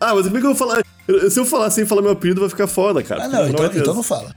Ah, 0.00 0.14
mas 0.14 0.24
como 0.26 0.36
é 0.36 0.40
que 0.40 0.46
eu 0.46 0.54
vou 0.54 0.68
falar? 0.68 0.82
Eu- 1.06 1.30
Se 1.30 1.38
eu 1.38 1.44
falar 1.44 1.70
sem 1.70 1.84
falar 1.86 2.02
meu 2.02 2.10
apelido, 2.12 2.40
vai 2.40 2.48
ficar 2.50 2.66
foda, 2.66 3.02
cara. 3.02 3.24
Ah, 3.24 3.28
não, 3.28 3.48
então, 3.48 3.66
então 3.66 3.94
não 3.94 4.02
fala. 4.02 4.34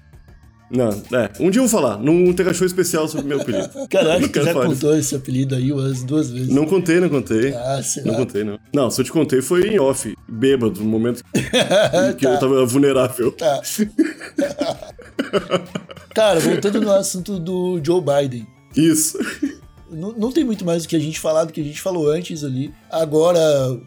Não, 0.69 0.89
é. 0.89 1.29
Um 1.39 1.49
dia 1.49 1.61
eu 1.61 1.67
vou 1.67 1.69
falar, 1.69 1.97
num 1.97 2.33
Tega 2.33 2.53
Show 2.53 2.67
especial 2.67 3.07
sobre 3.07 3.25
meu 3.25 3.39
apelido. 3.39 3.69
Cara, 3.89 4.11
acho 4.15 4.21
Não 4.23 4.27
que 4.27 4.33
quero 4.33 4.45
já 4.47 4.53
contou 4.53 4.97
esse 4.97 5.15
apelido 5.15 5.55
aí 5.55 5.71
umas 5.71 6.03
duas 6.03 6.29
vezes. 6.29 6.49
Não 6.49 6.65
contei, 6.65 6.99
não 6.99 7.07
contei. 7.07 7.53
Ah, 7.55 7.81
sei 7.81 8.03
Não 8.03 8.15
contei, 8.15 8.43
não. 8.43 8.59
Não, 8.73 8.91
se 8.91 8.99
eu 8.99 9.05
te 9.05 9.11
contei 9.13 9.41
foi 9.41 9.61
em 9.69 9.79
off, 9.79 10.13
bêbado, 10.27 10.81
no 10.81 10.85
momento 10.89 11.23
que 12.19 12.25
eu 12.25 12.37
tava 12.37 12.65
vulnerável. 12.65 13.31
Tá. 13.31 13.61
Cara, 16.13 16.39
voltando 16.39 16.81
no 16.81 16.91
assunto 16.91 17.39
do 17.39 17.79
Joe 17.83 18.01
Biden. 18.01 18.45
Isso. 18.75 19.17
Não, 19.89 20.11
não 20.11 20.31
tem 20.31 20.43
muito 20.43 20.63
mais 20.63 20.83
do 20.83 20.89
que 20.89 20.95
a 20.95 20.99
gente 20.99 21.19
falar 21.19 21.45
do 21.45 21.53
que 21.53 21.61
a 21.61 21.63
gente 21.63 21.81
falou 21.81 22.09
antes 22.09 22.43
ali. 22.43 22.73
Agora, 22.89 23.39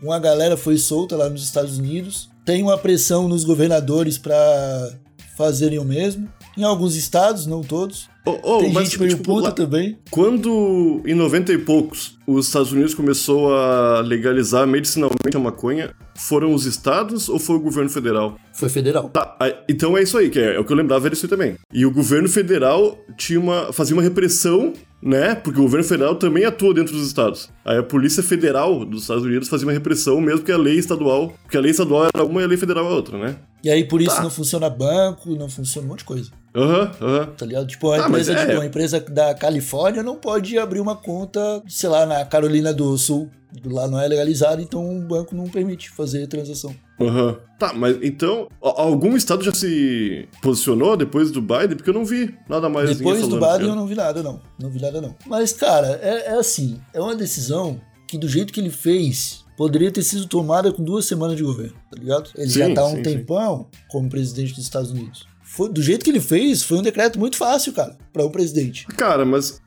uma 0.03 0.19
galera 0.19 0.57
foi 0.57 0.77
solta 0.77 1.17
lá 1.17 1.29
nos 1.29 1.43
Estados 1.43 1.79
Unidos. 1.79 2.29
Tem 2.45 2.63
uma 2.63 2.77
pressão 2.77 3.29
nos 3.29 3.45
governadores 3.45 4.19
pra 4.19 4.93
fazerem 5.37 5.79
o 5.79 5.85
mesmo. 5.85 6.29
Em 6.57 6.65
alguns 6.65 6.97
estados, 6.97 7.47
não 7.47 7.63
todos. 7.63 8.10
Ô, 8.25 8.33
ô, 8.43 8.59
tem 8.61 8.73
mas, 8.73 8.85
gente 8.89 8.99
meio 9.01 9.11
tipo, 9.13 9.25
puta 9.25 9.49
lá- 9.49 9.53
também. 9.53 9.99
Quando, 10.11 11.01
em 11.07 11.15
90 11.15 11.53
e 11.53 11.59
poucos, 11.59 12.19
os 12.27 12.47
Estados 12.47 12.71
Unidos 12.71 12.95
começou 12.95 13.55
a 13.55 14.01
legalizar 14.01 14.67
medicinalmente 14.67 15.35
a 15.37 15.41
maconha, 15.41 15.91
foram 16.17 16.53
os 16.55 16.67
estados 16.67 17.29
ou 17.31 17.39
foi 17.39 17.57
o 17.57 17.61
governo 17.61 17.89
federal? 17.89 18.37
Foi 18.53 18.69
federal. 18.69 19.09
Tá, 19.09 19.37
então 19.69 19.97
é 19.97 20.03
isso 20.03 20.19
aí, 20.19 20.29
que 20.29 20.39
é, 20.39 20.57
é 20.57 20.61
o 20.61 20.65
que 20.65 20.73
eu 20.73 20.77
lembrava 20.77 21.07
era 21.07 21.15
isso 21.15 21.25
aí 21.25 21.31
também. 21.31 21.57
E 21.73 21.87
o 21.87 21.91
governo 21.91 22.29
federal 22.29 22.99
tinha 23.17 23.41
uma, 23.41 23.73
fazia 23.73 23.97
uma 23.97 24.03
repressão, 24.03 24.75
né? 25.03 25.35
Porque 25.35 25.59
o 25.59 25.63
governo 25.63 25.87
federal 25.87 26.15
também 26.15 26.45
atua 26.45 26.75
dentro 26.75 26.93
dos 26.93 27.07
estados. 27.07 27.49
Aí 27.65 27.79
a 27.79 27.83
Polícia 27.83 28.23
Federal 28.23 28.85
dos 28.85 29.03
Estados 29.03 29.25
Unidos 29.25 29.49
fazia 29.49 29.67
uma 29.67 29.73
repressão 29.73 30.21
mesmo 30.21 30.43
que 30.45 30.53
a 30.53 30.59
lei 30.59 30.77
estadual. 30.79 31.33
Porque 31.43 31.57
a 31.57 31.61
lei 31.61 31.71
estadual 31.71 32.09
era 32.15 32.23
uma 32.23 32.43
e 32.43 32.45
a 32.45 32.47
lei 32.47 32.59
federal 32.59 32.85
é 32.87 32.91
outra, 32.91 33.17
né? 33.19 33.37
E 33.65 33.71
aí, 33.71 33.85
por 33.89 34.01
isso, 34.03 34.17
Tá. 34.17 34.23
não 34.23 34.31
funciona 34.31 34.69
banco, 34.71 35.35
não 35.37 35.49
funciona 35.49 35.87
um 35.87 35.91
monte 35.91 36.01
de 36.01 36.05
coisa. 36.07 36.31
Aham, 36.55 36.91
aham. 37.01 37.27
Tá 37.37 37.47
ligado? 37.47 37.67
Tipo, 37.67 37.89
uma, 37.89 38.05
Ah, 38.05 38.09
empresa, 38.09 38.33
é. 38.33 38.47
de- 38.47 38.55
uma 38.55 38.67
empresa 38.67 39.01
da 39.01 39.35
Califórnia 39.35 40.03
não 40.03 40.17
pode 40.17 40.59
abrir 40.59 40.81
uma 40.81 40.97
conta, 40.97 41.63
sei 41.69 41.89
lá, 41.89 42.05
na 42.07 42.25
Carolina 42.25 42.73
do 42.73 42.97
Sul. 42.99 43.31
Lá 43.65 43.89
não 43.89 44.01
é 44.01 44.07
legalizado, 44.07 44.63
então 44.63 44.97
o 44.97 45.01
banco 45.03 45.35
não 45.35 45.45
permite 45.49 45.91
fazer 45.91 46.27
transação. 46.29 46.73
Aham. 47.01 47.37
Tá, 47.59 47.73
mas 47.73 47.99
então, 48.01 48.49
algum 48.61 49.17
estado 49.17 49.43
já 49.43 49.53
se 49.53 50.29
posicionou 50.41 50.97
depois 50.97 51.31
do 51.33 51.41
Biden? 51.43 51.77
Porque 51.77 51.91
eu 51.91 51.95
não 51.95 52.05
vi 52.05 52.33
nada 52.49 52.69
mais 52.69 52.97
Depois 52.97 53.27
do 53.27 53.37
Biden 53.41 53.69
eu 53.69 53.75
não 53.75 53.87
vi 53.87 53.95
nada, 53.97 54.23
não. 54.23 54.41
Não 54.59 54.71
vi 54.71 54.81
nada, 54.81 55.01
não. 55.01 55.15
Mas, 55.27 55.53
cara, 55.53 55.99
é, 56.03 56.27
é 56.29 56.39
assim. 56.39 56.81
É 56.95 57.01
uma 57.01 57.15
decisão 57.17 57.81
que, 58.09 58.17
do 58.17 58.29
jeito 58.29 58.53
que 58.53 58.61
ele 58.61 58.71
fez, 58.71 59.45
poderia 59.57 59.91
ter 59.91 60.03
sido 60.03 60.27
tomada 60.27 60.73
com 60.73 60.83
duas 60.83 61.05
semanas 61.05 61.37
de 61.37 61.43
governo, 61.43 61.75
tá 61.91 61.99
ligado? 61.99 62.31
Ele 62.37 62.49
já 62.51 62.67
Sim, 62.67 62.75
tá 62.75 62.83
há 62.83 62.87
um 62.87 62.97
sim, 62.97 63.03
tempão 63.03 63.67
como 63.89 64.09
presidente 64.09 64.55
dos 64.55 64.65
Estados 64.65 64.91
Unidos. 64.93 65.27
Foi, 65.53 65.69
do 65.69 65.83
jeito 65.83 66.05
que 66.05 66.11
ele 66.11 66.21
fez, 66.21 66.63
foi 66.63 66.79
um 66.79 66.83
decreto 66.83 67.19
muito 67.19 67.37
fácil, 67.37 67.73
cara, 67.73 67.99
pra 68.13 68.25
um 68.25 68.31
presidente. 68.31 68.87
Cara, 68.87 69.25
mas, 69.25 69.61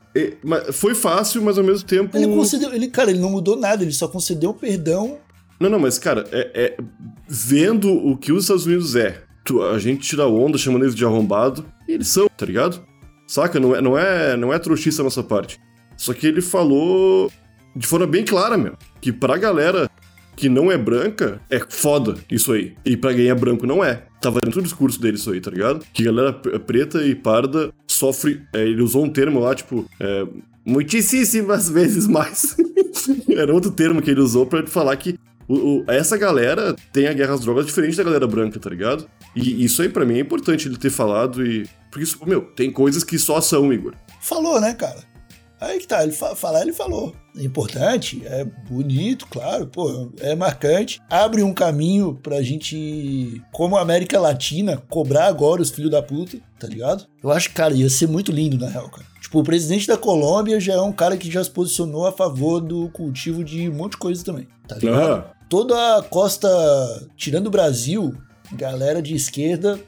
foi 0.72 0.94
fácil, 0.94 1.42
mas 1.42 1.58
ao 1.58 1.64
mesmo 1.64 1.86
tempo. 1.86 2.16
Ele 2.16 2.26
concedeu, 2.26 2.72
ele, 2.72 2.88
cara, 2.88 3.10
ele 3.10 3.20
não 3.20 3.28
mudou 3.28 3.54
nada, 3.54 3.82
ele 3.82 3.92
só 3.92 4.08
concedeu 4.08 4.54
perdão. 4.54 5.18
Não, 5.60 5.68
não, 5.68 5.78
mas, 5.78 5.98
cara, 5.98 6.24
é, 6.32 6.50
é- 6.54 6.76
vendo 7.28 7.92
o 7.92 8.16
que 8.16 8.32
os 8.32 8.44
Estados 8.44 8.64
Unidos 8.64 8.96
é, 8.96 9.22
tu- 9.44 9.62
a 9.62 9.78
gente 9.78 10.08
tira 10.08 10.26
onda 10.26 10.56
chamando 10.56 10.84
eles 10.84 10.94
de 10.94 11.04
arrombado, 11.04 11.66
e 11.86 11.92
eles 11.92 12.08
são, 12.08 12.28
tá 12.34 12.46
ligado? 12.46 12.82
Saca? 13.26 13.60
Não 13.60 13.76
é, 13.76 13.80
não 13.82 13.98
é, 13.98 14.36
não 14.38 14.52
é 14.54 14.58
trouxice 14.58 15.00
a 15.02 15.04
nossa 15.04 15.22
parte. 15.22 15.60
Só 15.98 16.14
que 16.14 16.26
ele 16.26 16.40
falou 16.40 17.30
de 17.76 17.86
forma 17.86 18.06
bem 18.06 18.24
clara, 18.24 18.56
meu, 18.56 18.74
que 19.02 19.12
pra 19.12 19.36
galera 19.36 19.90
que 20.36 20.48
não 20.48 20.70
é 20.70 20.76
branca, 20.78 21.40
é 21.50 21.60
foda 21.68 22.14
isso 22.30 22.52
aí. 22.52 22.74
E 22.84 22.96
pra 22.96 23.14
quem 23.14 23.28
é 23.28 23.34
branco 23.34 23.66
não 23.66 23.82
é. 23.84 24.02
Tava 24.20 24.40
dentro 24.40 24.60
do 24.60 24.64
discurso 24.64 25.00
dele 25.00 25.16
isso 25.16 25.30
aí, 25.30 25.40
tá 25.40 25.50
ligado? 25.50 25.84
Que 25.92 26.04
galera 26.04 26.32
preta 26.32 27.02
e 27.04 27.14
parda 27.14 27.72
sofre. 27.86 28.42
é, 28.54 28.62
ele 28.62 28.82
usou 28.82 29.04
um 29.04 29.10
termo 29.10 29.38
lá, 29.40 29.54
tipo, 29.54 29.84
é, 30.00 30.26
muitíssimas 30.64 31.68
vezes 31.68 32.06
mais. 32.06 32.56
Era 33.28 33.52
outro 33.52 33.70
termo 33.70 34.00
que 34.02 34.10
ele 34.10 34.20
usou 34.20 34.46
pra 34.46 34.66
falar 34.66 34.96
que 34.96 35.18
o- 35.48 35.80
o- 35.80 35.84
essa 35.88 36.16
galera 36.16 36.74
tem 36.92 37.06
a 37.06 37.12
guerra 37.12 37.34
às 37.34 37.40
drogas 37.40 37.66
diferente 37.66 37.96
da 37.96 38.02
galera 38.02 38.26
branca, 38.26 38.58
tá 38.58 38.70
ligado? 38.70 39.06
E 39.36 39.64
isso 39.64 39.82
aí 39.82 39.88
pra 39.88 40.04
mim 40.04 40.16
é 40.16 40.20
importante 40.20 40.68
ele 40.68 40.78
ter 40.78 40.90
falado 40.90 41.44
e. 41.46 41.66
Porque 41.90 42.04
isso, 42.04 42.18
meu, 42.26 42.42
tem 42.42 42.70
coisas 42.70 43.04
que 43.04 43.18
só 43.18 43.40
são, 43.40 43.72
Igor. 43.72 43.94
Falou, 44.22 44.60
né, 44.60 44.72
cara? 44.74 45.00
Aí 45.60 45.78
que 45.78 45.86
tá, 45.86 46.02
ele 46.02 46.12
fa 46.12 46.34
falar, 46.34 46.62
ele 46.62 46.72
falou. 46.72 47.14
É 47.36 47.42
importante, 47.42 48.22
é 48.24 48.44
bonito, 48.44 49.26
claro, 49.26 49.66
pô, 49.66 50.10
é 50.20 50.36
marcante. 50.36 51.00
Abre 51.10 51.42
um 51.42 51.52
caminho 51.52 52.14
pra 52.22 52.40
gente, 52.42 53.42
como 53.50 53.76
América 53.76 54.20
Latina, 54.20 54.80
cobrar 54.88 55.26
agora 55.26 55.60
os 55.60 55.70
filhos 55.70 55.90
da 55.90 56.00
puta, 56.00 56.38
tá 56.58 56.68
ligado? 56.68 57.06
Eu 57.22 57.32
acho 57.32 57.48
que, 57.48 57.54
cara, 57.56 57.74
ia 57.74 57.90
ser 57.90 58.06
muito 58.06 58.30
lindo, 58.30 58.56
na 58.56 58.68
real, 58.68 58.88
cara. 58.88 59.04
Tipo, 59.20 59.40
o 59.40 59.44
presidente 59.44 59.88
da 59.88 59.96
Colômbia 59.96 60.60
já 60.60 60.74
é 60.74 60.80
um 60.80 60.92
cara 60.92 61.16
que 61.16 61.28
já 61.30 61.42
se 61.42 61.50
posicionou 61.50 62.06
a 62.06 62.12
favor 62.12 62.60
do 62.60 62.88
cultivo 62.90 63.42
de 63.42 63.68
um 63.68 63.74
monte 63.74 63.92
de 63.92 63.98
coisa 63.98 64.24
também, 64.24 64.46
tá 64.68 64.76
ligado? 64.76 65.00
Aham. 65.00 65.24
Toda 65.48 65.98
a 65.98 66.02
costa, 66.02 66.48
tirando 67.16 67.48
o 67.48 67.50
Brasil, 67.50 68.14
galera 68.52 69.02
de 69.02 69.14
esquerda 69.14 69.80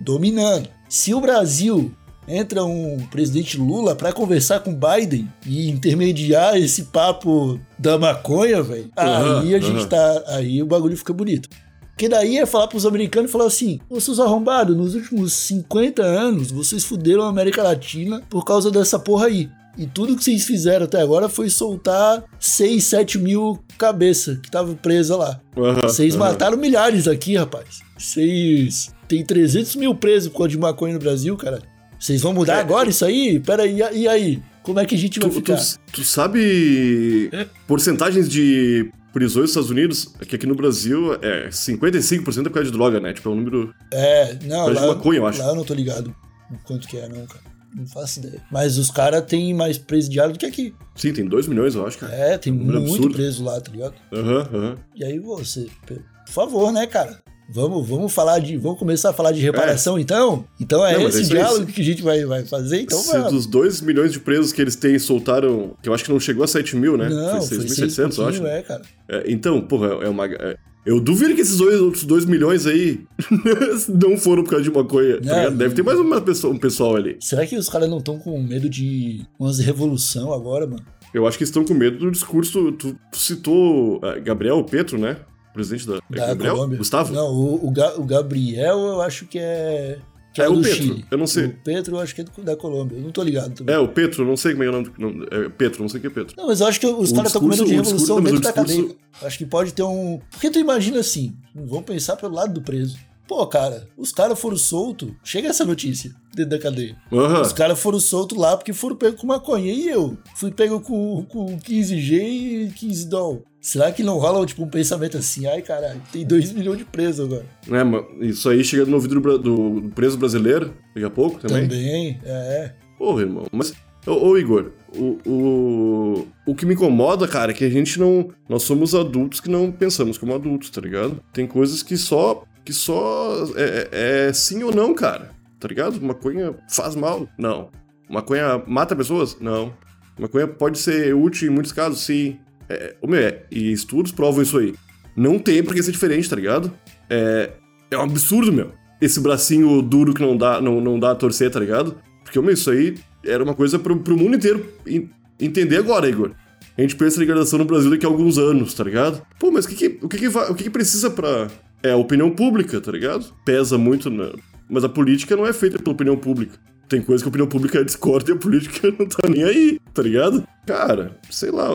dominando. 0.00 0.68
Se 0.88 1.12
o 1.12 1.20
Brasil 1.20 1.94
entra 2.26 2.64
um 2.64 2.98
presidente 3.10 3.56
Lula 3.58 3.94
pra 3.94 4.12
conversar 4.12 4.60
com 4.60 4.74
Biden 4.74 5.28
e 5.46 5.68
intermediar 5.70 6.56
esse 6.56 6.84
papo 6.84 7.60
da 7.78 7.98
maconha, 7.98 8.62
velho, 8.62 8.90
Aham, 8.96 9.40
aí 9.42 9.54
a 9.54 9.60
gente 9.60 9.78
aham. 9.80 9.88
tá. 9.88 10.22
Aí 10.28 10.62
o 10.62 10.66
bagulho 10.66 10.96
fica 10.96 11.12
bonito. 11.12 11.48
Porque 11.90 12.08
daí 12.08 12.38
é 12.38 12.44
falar 12.46 12.66
pros 12.66 12.84
americanos 12.84 13.30
e 13.30 13.32
falar 13.32 13.46
assim: 13.46 13.78
Ô 13.88 14.00
seus 14.00 14.18
arrombados, 14.18 14.76
nos 14.76 14.94
últimos 14.96 15.32
50 15.32 16.02
anos 16.02 16.50
vocês 16.50 16.82
fuderam 16.84 17.22
a 17.22 17.28
América 17.28 17.62
Latina 17.62 18.20
por 18.28 18.44
causa 18.44 18.70
dessa 18.70 18.98
porra 18.98 19.26
aí. 19.26 19.48
E 19.76 19.86
tudo 19.86 20.16
que 20.16 20.22
vocês 20.22 20.44
fizeram 20.44 20.84
até 20.86 21.00
agora 21.00 21.28
foi 21.28 21.50
soltar 21.50 22.22
6, 22.38 22.84
7 22.84 23.18
mil 23.18 23.58
cabeças 23.76 24.38
que 24.38 24.46
estavam 24.46 24.74
presas 24.76 25.16
lá. 25.18 25.40
Aham, 25.56 25.82
Vocês 25.82 26.14
mataram 26.14 26.56
milhares 26.56 27.06
aqui, 27.08 27.36
rapaz. 27.36 27.80
Vocês. 27.98 28.92
Tem 29.08 29.24
300 29.24 29.76
mil 29.76 29.94
presos 29.94 30.30
por 30.30 30.38
causa 30.38 30.50
de 30.50 30.58
maconha 30.58 30.94
no 30.94 31.00
Brasil, 31.00 31.36
cara. 31.36 31.60
Vocês 31.98 32.20
vão 32.22 32.32
mudar 32.34 32.56
É. 32.56 32.60
agora 32.60 32.88
isso 32.88 33.04
aí? 33.04 33.38
Pera 33.40 33.62
aí, 33.62 33.78
e 33.92 34.08
aí? 34.08 34.42
Como 34.62 34.80
é 34.80 34.84
que 34.86 34.94
a 34.94 34.98
gente 34.98 35.18
vai 35.20 35.28
Tu, 35.28 35.34
ficar? 35.36 35.56
tu, 35.56 35.78
tu 35.92 36.04
sabe 36.04 37.28
É. 37.32 37.46
porcentagens 37.66 38.28
de 38.28 38.90
prisões 39.12 39.42
nos 39.42 39.50
Estados 39.50 39.70
Unidos? 39.70 40.14
É 40.20 40.24
que 40.24 40.36
aqui 40.36 40.46
no 40.46 40.54
Brasil 40.54 41.14
é 41.22 41.48
55% 41.50 42.46
é 42.46 42.48
por 42.48 42.54
causa 42.54 42.70
de 42.70 42.76
droga, 42.76 43.00
né? 43.00 43.12
Tipo, 43.12 43.28
é 43.28 43.32
um 43.32 43.36
número. 43.36 43.74
É, 43.92 44.36
não, 44.44 44.68
lá, 44.72 44.86
maconha, 44.88 45.18
eu 45.18 45.26
acho. 45.26 45.38
lá 45.38 45.48
eu 45.48 45.54
não 45.54 45.64
tô 45.64 45.74
ligado 45.74 46.14
o 46.50 46.58
quanto 46.64 46.86
que 46.88 46.96
é, 46.96 47.08
não, 47.08 47.26
cara. 47.26 47.42
Não 47.76 47.86
faço 47.86 48.20
ideia. 48.20 48.40
Mas 48.52 48.78
os 48.78 48.88
caras 48.90 49.24
têm 49.26 49.52
mais 49.52 49.76
presidiário 49.76 50.32
do 50.32 50.38
que 50.38 50.46
aqui. 50.46 50.72
Sim, 50.94 51.12
tem 51.12 51.26
2 51.26 51.48
milhões, 51.48 51.74
eu 51.74 51.84
acho, 51.84 51.98
cara. 51.98 52.14
É, 52.14 52.38
tem 52.38 52.52
Número 52.52 52.78
muito 52.80 52.94
absurdo. 52.94 53.14
preso 53.16 53.42
lá, 53.44 53.60
tá 53.60 53.72
ligado? 53.72 53.94
Aham, 54.12 54.48
aham. 54.54 54.76
E 54.94 55.04
aí 55.04 55.18
você, 55.18 55.66
por 55.84 55.98
favor, 56.32 56.70
né, 56.72 56.86
cara? 56.86 57.20
Vamos, 57.48 57.86
vamos 57.88 58.12
falar 58.12 58.38
de. 58.38 58.56
Vamos 58.56 58.78
começar 58.78 59.10
a 59.10 59.12
falar 59.12 59.32
de 59.32 59.40
reparação, 59.40 59.98
então? 59.98 60.44
Então 60.60 60.84
é 60.84 60.94
Não, 60.94 61.02
é 61.02 61.04
esse 61.08 61.18
aí. 61.18 61.24
diálogo 61.26 61.66
que 61.66 61.80
a 61.80 61.84
gente 61.84 62.02
vai, 62.02 62.24
vai 62.24 62.44
fazer, 62.44 62.80
então 62.80 62.98
Se 62.98 63.18
dos 63.30 63.46
2 63.46 63.80
milhões 63.82 64.12
de 64.12 64.18
presos 64.18 64.52
que 64.52 64.62
eles 64.62 64.76
têm 64.76 64.98
soltaram, 64.98 65.76
que 65.82 65.88
eu 65.88 65.94
acho 65.94 66.04
que 66.04 66.10
não 66.10 66.18
chegou 66.18 66.42
a 66.44 66.48
7 66.48 66.74
mil, 66.76 66.96
né? 66.96 67.08
Não, 67.08 67.42
foi 67.42 67.58
foi 67.58 67.68
seis 67.68 67.92
6.700, 67.94 68.18
eu 68.18 68.26
acho. 68.28 68.46
é, 68.46 68.62
cara. 68.62 68.82
É, 69.08 69.24
então, 69.30 69.60
porra, 69.60 69.88
é 70.04 70.08
uma. 70.08 70.26
é- 70.26 70.56
eu 70.86 71.00
duvido 71.00 71.34
que 71.34 71.40
esses 71.40 71.56
dois, 71.56 71.80
outros 71.80 72.04
2 72.04 72.26
milhões 72.26 72.66
aí 72.66 73.00
não 73.88 74.18
foram 74.18 74.42
por 74.44 74.50
causa 74.50 74.64
de 74.64 74.70
maconha. 74.70 75.18
tá 75.18 75.26
Não, 75.26 75.36
ligado? 75.38 75.56
Deve 75.56 75.74
ter 75.74 75.82
mais 75.82 75.98
uma 75.98 76.20
pessoa, 76.20 76.52
um 76.52 76.58
pessoal 76.58 76.96
ali. 76.96 77.16
Será 77.20 77.46
que 77.46 77.56
os 77.56 77.68
caras 77.70 77.88
não 77.88 77.98
estão 77.98 78.18
com 78.18 78.38
medo 78.42 78.68
de 78.68 79.22
umas 79.38 79.58
revolução 79.58 80.32
agora, 80.32 80.66
mano? 80.66 80.84
Eu 81.14 81.26
acho 81.26 81.38
que 81.38 81.44
estão 81.44 81.64
com 81.64 81.72
medo 81.72 81.98
do 81.98 82.10
discurso. 82.10 82.72
Tu, 82.72 82.94
tu 83.10 83.18
citou 83.18 83.98
ah, 84.02 84.18
Gabriel 84.18 84.62
Petro, 84.64 84.98
né? 84.98 85.16
Presidente 85.54 85.86
da. 85.86 85.94
é 85.96 86.00
Da 86.20 86.26
Gabriel? 86.26 86.54
Colômbia. 86.56 86.78
Gustavo? 86.78 87.12
Não, 87.14 87.26
o, 87.32 87.66
o, 87.66 87.70
Ga- 87.70 87.94
o 87.96 88.04
Gabriel 88.04 88.78
eu 88.78 89.00
acho 89.00 89.24
que 89.26 89.38
é. 89.38 89.98
Que 90.34 90.42
É, 90.42 90.48
o 90.48 90.54
do 90.56 90.62
Petro, 90.62 90.76
Chile. 90.82 91.04
eu 91.12 91.16
não 91.16 91.28
sei. 91.28 91.44
O 91.46 91.56
Petro 91.62 91.94
eu 91.94 92.00
acho 92.00 92.12
que 92.12 92.20
é 92.20 92.24
do- 92.24 92.42
da 92.42 92.56
Colômbia. 92.56 92.96
Eu 92.98 93.02
não 93.04 93.12
tô 93.12 93.22
ligado 93.22 93.54
também. 93.54 93.72
É, 93.72 93.78
o 93.78 93.86
Petro, 93.86 94.26
não 94.26 94.36
sei 94.36 94.50
como 94.50 94.64
é 94.64 94.68
o 94.68 94.72
nome. 94.72 94.90
não, 94.98 95.10
é 95.30 95.48
Petro, 95.48 95.80
não 95.80 95.88
sei 95.88 95.98
o 95.98 96.00
que 96.00 96.06
é 96.08 96.10
Petro. 96.10 96.34
Não, 96.36 96.48
mas 96.48 96.60
eu 96.60 96.66
acho 96.66 96.80
que 96.80 96.86
os 96.88 97.12
O 97.12 97.14
caras 97.14 97.28
estão 97.28 97.40
com 97.42 97.46
medo 97.48 97.64
de 97.64 97.70
discurso- 97.70 97.90
o 97.90 97.92
revolução 97.94 98.16
discurso- 98.16 98.42
dentro 98.42 98.44
mas 98.44 98.54
da 98.54 98.60
o 98.62 98.64
discurso- 98.64 98.94
cadeia. 98.96 99.28
Acho 99.28 99.38
que 99.38 99.46
pode 99.46 99.72
ter 99.72 99.82
um. 99.84 100.20
Porque 100.32 100.50
tu 100.50 100.58
imagina 100.58 100.98
assim, 100.98 101.36
vamos 101.54 101.84
pensar 101.84 102.16
pelo 102.16 102.34
lado 102.34 102.52
do 102.52 102.60
preso. 102.62 102.98
Pô, 103.26 103.46
cara, 103.46 103.88
os 103.96 104.12
caras 104.12 104.38
foram 104.38 104.56
soltos. 104.56 105.10
Chega 105.22 105.48
essa 105.48 105.64
notícia 105.64 106.12
dentro 106.34 106.50
da 106.50 106.58
cadeia. 106.58 106.96
Aham. 107.12 107.40
Os 107.40 107.52
caras 107.52 107.78
foram 107.78 107.98
soltos 107.98 108.36
lá 108.36 108.56
porque 108.56 108.72
foram 108.72 108.96
pegos 108.96 109.20
com 109.20 109.26
maconha. 109.26 109.72
E 109.72 109.88
eu? 109.88 110.16
Fui 110.36 110.50
pego 110.50 110.80
com, 110.80 111.24
com 111.28 111.58
15G 111.58 112.12
e 112.12 112.72
15 112.74 113.08
doll. 113.08 113.44
Será 113.64 113.90
que 113.90 114.02
não 114.02 114.18
rola 114.18 114.44
tipo, 114.44 114.62
um 114.62 114.68
pensamento 114.68 115.16
assim? 115.16 115.46
Ai, 115.46 115.62
caralho, 115.62 116.00
tem 116.12 116.26
2 116.26 116.52
milhões 116.52 116.76
de 116.76 116.84
presos 116.84 117.24
agora. 117.24 117.46
É, 117.70 117.82
mas 117.82 118.04
isso 118.20 118.50
aí 118.50 118.62
chega 118.62 118.84
no 118.84 118.96
ouvido 118.96 119.18
do, 119.18 119.80
do 119.80 119.88
preso 119.94 120.18
brasileiro 120.18 120.74
daqui 120.94 121.06
a 121.06 121.08
pouco 121.08 121.40
também. 121.40 121.62
Também, 121.62 122.20
é. 122.24 122.74
Porra, 122.98 123.22
irmão. 123.22 123.46
Mas, 123.50 123.72
ô, 124.06 124.12
ô, 124.12 124.38
Igor, 124.38 124.70
o, 124.94 125.18
o, 125.26 126.26
o 126.46 126.54
que 126.54 126.66
me 126.66 126.74
incomoda, 126.74 127.26
cara, 127.26 127.52
é 127.52 127.54
que 127.54 127.64
a 127.64 127.70
gente 127.70 127.98
não. 127.98 128.28
Nós 128.46 128.64
somos 128.64 128.94
adultos 128.94 129.40
que 129.40 129.48
não 129.48 129.72
pensamos 129.72 130.18
como 130.18 130.34
adultos, 130.34 130.68
tá 130.68 130.82
ligado? 130.82 131.22
Tem 131.32 131.46
coisas 131.46 131.82
que 131.82 131.96
só. 131.96 132.44
Que 132.64 132.72
só. 132.72 133.46
É, 133.56 133.88
é- 133.92 134.28
é 134.28 134.32
sim 134.32 134.62
ou 134.62 134.74
não, 134.74 134.94
cara. 134.94 135.30
Tá 135.60 135.68
ligado? 135.68 136.00
Maconha 136.00 136.54
faz 136.70 136.94
mal? 136.94 137.28
Não. 137.38 137.70
Maconha 138.08 138.62
mata 138.66 138.94
pessoas? 138.94 139.36
Não. 139.40 139.72
Maconha 140.18 140.46
pode 140.46 140.78
ser 140.78 141.14
útil 141.14 141.48
em 141.50 141.54
muitos 141.54 141.72
casos, 141.72 142.00
sim. 142.04 142.38
É, 142.68 142.94
meu, 143.06 143.18
é, 143.20 143.42
e 143.50 143.72
estudos 143.72 144.12
provam 144.12 144.42
isso 144.42 144.58
aí. 144.58 144.74
Não 145.16 145.38
tem 145.38 145.62
por 145.62 145.74
que 145.74 145.82
ser 145.82 145.92
diferente, 145.92 146.28
tá 146.28 146.36
ligado? 146.36 146.72
É, 147.08 147.50
é 147.90 147.96
um 147.96 148.02
absurdo, 148.02 148.52
meu. 148.52 148.72
Esse 149.00 149.20
bracinho 149.20 149.80
duro 149.82 150.14
que 150.14 150.22
não 150.22 150.36
dá, 150.36 150.60
não, 150.60 150.80
não 150.80 150.98
dá 150.98 151.10
a 151.12 151.14
torcer, 151.14 151.50
tá 151.50 151.60
ligado? 151.60 151.96
Porque, 152.22 152.40
meu, 152.40 152.52
isso 152.52 152.70
aí 152.70 152.96
era 153.24 153.42
uma 153.42 153.54
coisa 153.54 153.78
pro, 153.78 153.98
pro 153.98 154.16
mundo 154.16 154.36
inteiro 154.36 154.66
en- 154.86 155.08
entender 155.38 155.78
agora, 155.78 156.08
Igor. 156.08 156.32
A 156.76 156.80
gente 156.80 156.96
pensa 156.96 157.16
em 157.16 157.20
legalização 157.20 157.58
no 157.58 157.64
Brasil 157.64 157.90
daqui 157.90 158.04
a 158.04 158.08
alguns 158.08 158.36
anos, 158.38 158.74
tá 158.74 158.82
ligado? 158.84 159.24
Pô, 159.38 159.50
mas 159.50 159.64
o 159.64 159.68
que 159.68 159.74
que, 159.76 159.98
o 160.04 160.08
que, 160.08 160.18
que, 160.18 160.28
o 160.28 160.54
que, 160.54 160.64
que 160.64 160.70
precisa 160.70 161.10
pra. 161.10 161.48
É 161.84 161.90
a 161.92 161.96
opinião 161.96 162.30
pública, 162.30 162.80
tá 162.80 162.90
ligado? 162.90 163.26
Pesa 163.44 163.76
muito, 163.76 164.08
na... 164.10 164.32
mas 164.68 164.82
a 164.84 164.88
política 164.88 165.36
não 165.36 165.46
é 165.46 165.52
feita 165.52 165.78
pela 165.78 165.92
opinião 165.94 166.16
pública. 166.16 166.58
Tem 166.88 167.00
coisa 167.02 167.22
que 167.22 167.28
a 167.28 167.30
opinião 167.30 167.46
pública 167.48 167.82
discorda 167.84 168.30
e 168.30 168.34
a 168.34 168.36
política 168.38 168.90
não 168.98 169.06
tá 169.06 169.28
nem 169.28 169.44
aí, 169.44 169.78
tá 169.92 170.02
ligado? 170.02 170.46
Cara, 170.66 171.18
sei 171.30 171.50
lá, 171.50 171.72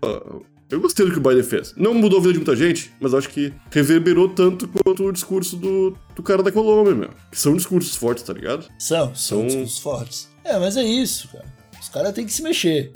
eu 0.70 0.80
gostei 0.82 1.06
do 1.06 1.12
que 1.12 1.18
o 1.18 1.22
Biden 1.22 1.44
fez. 1.44 1.74
Não 1.78 1.94
mudou 1.94 2.18
a 2.20 2.22
vida 2.22 2.34
de 2.34 2.40
muita 2.40 2.56
gente, 2.56 2.92
mas 3.00 3.14
acho 3.14 3.30
que 3.30 3.54
reverberou 3.72 4.30
tanto 4.30 4.68
quanto 4.68 5.04
o 5.06 5.12
discurso 5.12 5.56
do, 5.56 5.96
do 6.16 6.24
cara 6.24 6.42
da 6.44 6.52
Colômbia, 6.52 6.96
meu. 6.96 7.10
Que 7.32 7.40
são 7.40 7.56
discursos 7.56 7.96
fortes, 7.96 8.24
tá 8.24 8.34
ligado? 8.34 8.66
São, 8.80 9.14
são 9.16 9.40
Então- 9.40 9.48
discursos 9.48 9.80
fortes. 9.80 10.30
É, 10.44 10.58
mas 10.58 10.76
é 10.78 10.84
isso, 10.84 11.28
cara. 11.32 11.46
Os 11.80 11.90
caras 11.90 12.14
têm 12.14 12.26
que 12.26 12.34
se 12.34 12.42
mexer. 12.42 12.92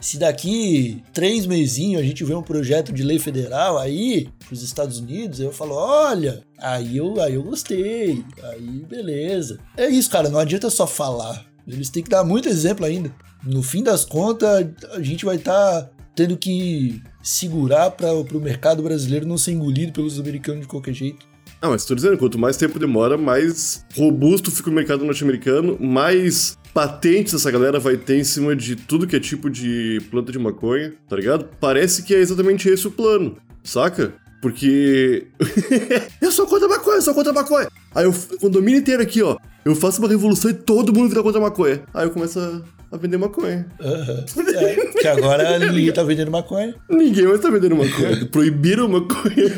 Se 0.00 0.16
daqui 0.16 1.02
três 1.12 1.44
mesinhos 1.44 2.00
a 2.00 2.04
gente 2.04 2.24
vê 2.24 2.34
um 2.34 2.42
projeto 2.42 2.92
de 2.92 3.02
lei 3.02 3.18
federal 3.18 3.78
aí 3.78 4.28
pros 4.46 4.62
Estados 4.62 4.98
Unidos, 4.98 5.40
eu 5.40 5.52
falo, 5.52 5.74
olha, 5.74 6.42
aí 6.58 6.96
eu, 6.96 7.20
aí 7.20 7.34
eu 7.34 7.42
gostei, 7.42 8.24
aí 8.42 8.84
beleza. 8.88 9.58
É 9.76 9.88
isso, 9.88 10.10
cara, 10.10 10.28
não 10.28 10.38
adianta 10.38 10.70
só 10.70 10.86
falar. 10.86 11.46
Eles 11.66 11.90
têm 11.90 12.02
que 12.02 12.10
dar 12.10 12.24
muito 12.24 12.48
exemplo 12.48 12.86
ainda. 12.86 13.12
No 13.44 13.62
fim 13.62 13.82
das 13.82 14.04
contas, 14.04 14.66
a 14.92 15.02
gente 15.02 15.24
vai 15.24 15.36
estar 15.36 15.90
tendo 16.14 16.36
que 16.36 17.02
segurar 17.22 17.90
para 17.90 18.12
o 18.12 18.40
mercado 18.40 18.82
brasileiro 18.82 19.26
não 19.26 19.38
ser 19.38 19.52
engolido 19.52 19.92
pelos 19.92 20.18
americanos 20.18 20.62
de 20.62 20.68
qualquer 20.68 20.94
jeito. 20.94 21.26
Ah, 21.60 21.68
mas 21.68 21.84
tô 21.84 21.94
dizendo, 21.94 22.16
quanto 22.16 22.38
mais 22.38 22.56
tempo 22.56 22.78
demora, 22.78 23.18
mais 23.18 23.84
robusto 23.96 24.50
fica 24.50 24.70
o 24.70 24.72
mercado 24.72 25.04
norte-americano, 25.04 25.76
mais 25.80 26.56
patentes 26.72 27.34
essa 27.34 27.50
galera 27.50 27.78
vai 27.78 27.96
ter 27.96 28.16
em 28.16 28.24
cima 28.24 28.54
de 28.54 28.76
tudo 28.76 29.06
que 29.06 29.16
é 29.16 29.20
tipo 29.20 29.50
de 29.50 30.00
planta 30.10 30.32
de 30.32 30.38
maconha, 30.38 30.94
tá 31.08 31.16
ligado? 31.16 31.48
Parece 31.60 32.02
que 32.02 32.14
é 32.14 32.18
exatamente 32.18 32.68
esse 32.68 32.86
o 32.86 32.90
plano, 32.90 33.36
saca? 33.64 34.12
Porque. 34.40 35.26
eu 36.22 36.30
sou 36.30 36.46
contra 36.46 36.66
a 36.66 36.70
maconha, 36.70 36.98
eu 36.98 37.02
sou 37.02 37.14
contra 37.14 37.32
a 37.32 37.34
maconha. 37.34 37.68
Aí 37.94 38.04
eu, 38.04 38.10
o 38.10 38.38
condomínio 38.38 38.80
inteiro 38.80 39.02
aqui, 39.02 39.22
ó. 39.22 39.36
Eu 39.64 39.74
faço 39.74 40.00
uma 40.00 40.08
revolução 40.08 40.50
e 40.50 40.54
todo 40.54 40.92
mundo 40.92 41.08
vira 41.08 41.22
contra 41.22 41.40
a 41.40 41.42
maconha. 41.42 41.82
Aí 41.92 42.06
eu 42.06 42.10
começo 42.10 42.38
a, 42.38 42.62
a 42.92 42.96
vender 42.96 43.18
maconha. 43.18 43.66
Aham. 43.80 44.24
É, 44.56 44.86
porque 44.86 45.08
agora 45.08 45.58
ninguém 45.72 45.92
tá 45.92 46.04
vendendo 46.04 46.30
maconha. 46.30 46.74
Ninguém 46.88 47.26
mais 47.26 47.40
tá 47.40 47.50
vendendo 47.50 47.76
maconha. 47.76 48.26
Proibiram 48.30 48.88
maconha, 48.88 49.50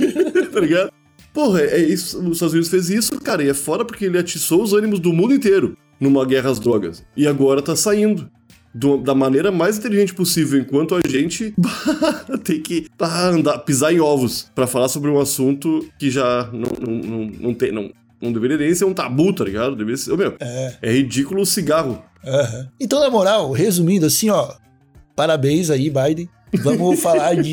tá 0.51 0.61
ligado? 0.61 0.90
Porra, 1.33 1.61
é 1.61 1.79
isso. 1.79 2.18
Os 2.18 2.33
Estados 2.33 2.55
Unidos 2.55 2.70
fez 2.70 2.88
isso, 2.88 3.20
cara, 3.20 3.42
e 3.44 3.49
é 3.51 3.55
foda 3.55 3.85
porque 3.85 4.07
ele 4.07 4.18
atiçou 4.18 4.62
os 4.62 4.73
ânimos 4.73 4.99
do 4.99 5.12
mundo 5.12 5.35
inteiro 5.35 5.77
numa 6.01 6.25
guerra 6.25 6.51
às 6.51 6.59
drogas. 6.59 7.05
E 7.17 7.27
agora 7.27 7.61
tá 7.63 7.77
saindo. 7.77 8.29
do- 8.73 8.99
da 8.99 9.17
maneira 9.17 9.51
mais 9.51 9.79
inteligente 9.79 10.15
possível, 10.15 10.61
enquanto 10.61 10.95
a 10.95 11.01
gente 11.05 11.53
tem 12.45 12.63
que 12.63 12.87
ah, 13.01 13.27
andar, 13.31 13.59
pisar 13.59 13.93
em 13.93 13.99
ovos 13.99 14.49
pra 14.55 14.65
falar 14.65 14.87
sobre 14.89 15.11
um 15.11 15.19
assunto 15.19 15.85
que 15.99 16.09
já 16.09 16.49
não, 16.53 16.71
não, 16.81 16.95
não, 17.11 17.31
não 17.41 17.55
tem. 17.55 17.73
Não, 17.73 17.91
não 18.23 18.33
deveria 18.33 18.57
nem 18.57 18.73
ser 18.73 18.85
um 18.85 18.95
tabu, 18.95 19.33
tá 19.33 19.43
ligado? 19.43 19.75
Deveria 19.75 19.97
ser. 19.97 20.17
meu, 20.17 20.37
É. 20.39 20.77
é 20.83 20.93
ridículo 20.93 21.43
o 21.43 21.47
cigarro. 21.47 22.01
Aham. 22.25 22.69
Então, 22.79 23.01
na 23.01 23.11
moral, 23.11 23.51
resumindo 23.51 24.07
assim, 24.07 24.31
ó. 24.31 24.53
Parabéns 25.17 25.69
aí, 25.69 25.91
Biden. 25.91 26.29
Vamos 26.63 27.01
falar 27.03 27.35
de 27.43 27.51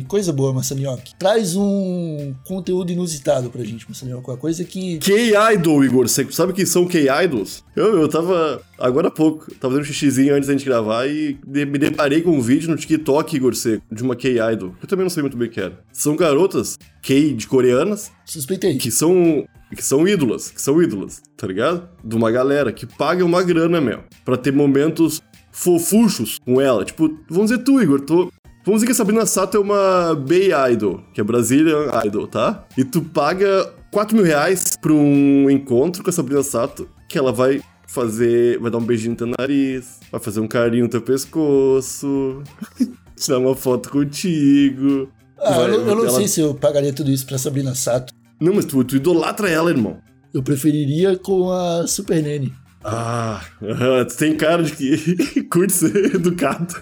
de 0.00 0.06
coisa 0.06 0.32
boa, 0.32 0.52
Massanioc. 0.52 1.00
Traz 1.18 1.56
um 1.56 2.34
conteúdo 2.44 2.92
inusitado 2.92 3.50
pra 3.50 3.64
gente, 3.64 3.88
Massanioc. 3.88 4.26
Uma 4.26 4.36
coisa 4.36 4.64
que. 4.64 4.98
K-Idol, 4.98 5.84
Igor. 5.84 6.08
Você 6.08 6.26
sabe 6.30 6.52
quem 6.52 6.66
são 6.66 6.86
K-Idols? 6.86 7.64
Eu, 7.74 8.00
eu 8.00 8.08
tava, 8.08 8.62
agora 8.78 9.08
há 9.08 9.10
pouco, 9.10 9.50
tava 9.54 9.74
fazendo 9.74 9.82
um 9.82 9.84
xixizinho 9.84 10.34
antes 10.34 10.46
da 10.46 10.52
gente 10.52 10.64
gravar 10.64 11.06
e 11.06 11.38
me 11.46 11.78
deparei 11.78 12.22
com 12.22 12.30
um 12.30 12.40
vídeo 12.40 12.70
no 12.70 12.76
TikTok, 12.76 13.36
Igor 13.36 13.54
Seco, 13.54 13.82
de 13.90 14.02
uma 14.02 14.16
K-Idol. 14.16 14.74
Eu 14.80 14.88
também 14.88 15.04
não 15.04 15.10
sei 15.10 15.22
muito 15.22 15.36
bem 15.36 15.48
o 15.48 15.50
que 15.50 15.60
era. 15.60 15.78
São 15.92 16.16
garotas 16.16 16.78
K 17.02 17.34
de 17.34 17.46
coreanas 17.46 18.10
Suspeitei. 18.24 18.78
que 18.78 18.90
são 18.90 19.46
que 19.74 19.82
são 19.82 20.06
ídolas, 20.06 20.50
que 20.50 20.62
são 20.62 20.80
ídolas, 20.80 21.20
tá 21.36 21.46
ligado? 21.46 21.88
De 22.04 22.14
uma 22.14 22.30
galera 22.30 22.72
que 22.72 22.86
paga 22.86 23.24
uma 23.24 23.42
grana, 23.42 23.80
meu, 23.80 24.04
pra 24.24 24.36
ter 24.36 24.52
momentos 24.52 25.20
fofuchos 25.50 26.38
com 26.44 26.60
ela. 26.60 26.84
Tipo, 26.84 27.18
vamos 27.28 27.50
dizer 27.50 27.64
tu, 27.64 27.80
Igor, 27.80 28.00
tô... 28.02 28.30
Vamos 28.66 28.80
dizer 28.80 28.86
que 28.86 28.92
a 28.92 28.94
Sabrina 28.96 29.24
Sato 29.24 29.56
é 29.56 29.60
uma 29.60 30.12
Bay 30.14 30.50
Idol, 30.72 31.00
que 31.14 31.20
é 31.20 31.24
Brazilian 31.24 31.88
Idol, 32.04 32.26
tá? 32.26 32.66
E 32.76 32.84
tu 32.84 33.00
paga 33.00 33.72
4 33.92 34.16
mil 34.16 34.24
reais 34.24 34.76
pra 34.80 34.92
um 34.92 35.48
encontro 35.48 36.02
com 36.02 36.10
a 36.10 36.12
Sabrina 36.12 36.42
Sato, 36.42 36.88
que 37.08 37.16
ela 37.16 37.32
vai 37.32 37.62
fazer... 37.86 38.58
vai 38.58 38.68
dar 38.70 38.78
um 38.78 38.84
beijinho 38.84 39.12
no 39.12 39.16
teu 39.16 39.28
nariz, 39.38 40.00
vai 40.10 40.20
fazer 40.20 40.40
um 40.40 40.48
carinho 40.48 40.82
no 40.84 40.90
teu 40.90 41.00
pescoço, 41.00 42.42
tirar 43.16 43.38
uma 43.38 43.54
foto 43.54 43.88
contigo. 43.88 45.08
Ah, 45.38 45.60
eu, 45.60 45.68
não- 45.68 45.88
eu 45.88 45.94
não 45.94 46.04
Ela- 46.06 46.10
sei 46.16 46.26
se 46.26 46.40
eu 46.40 46.52
pagaria 46.54 46.92
tudo 46.92 47.10
isso 47.10 47.24
pra 47.24 47.38
Sabrina 47.38 47.72
Sato. 47.74 48.12
Não, 48.40 48.52
mas 48.52 48.64
tu, 48.64 48.82
tu 48.82 48.96
idolatra 48.96 49.48
ela, 49.48 49.70
irmão. 49.70 49.98
Eu 50.34 50.42
preferiria 50.42 51.16
com 51.16 51.50
a 51.52 51.86
Super 51.86 52.20
Nene. 52.20 52.52
Ah, 52.84 53.40
tu 54.08 54.16
tem 54.16 54.36
cara 54.36 54.62
de 54.62 54.72
que 54.72 55.42
curte 55.50 55.72
ser 55.72 56.16
educado. 56.16 56.74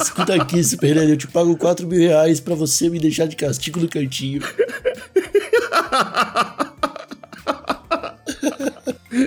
Escuta 0.00 0.34
aqui, 0.34 0.62
Super 0.64 0.96
eu 0.96 1.16
te 1.16 1.26
pago 1.28 1.56
4 1.56 1.86
mil 1.86 1.98
reais 2.00 2.40
pra 2.40 2.54
você 2.54 2.88
me 2.88 2.98
deixar 2.98 3.26
de 3.26 3.36
castigo 3.36 3.80
no 3.80 3.88
cantinho. 3.88 4.42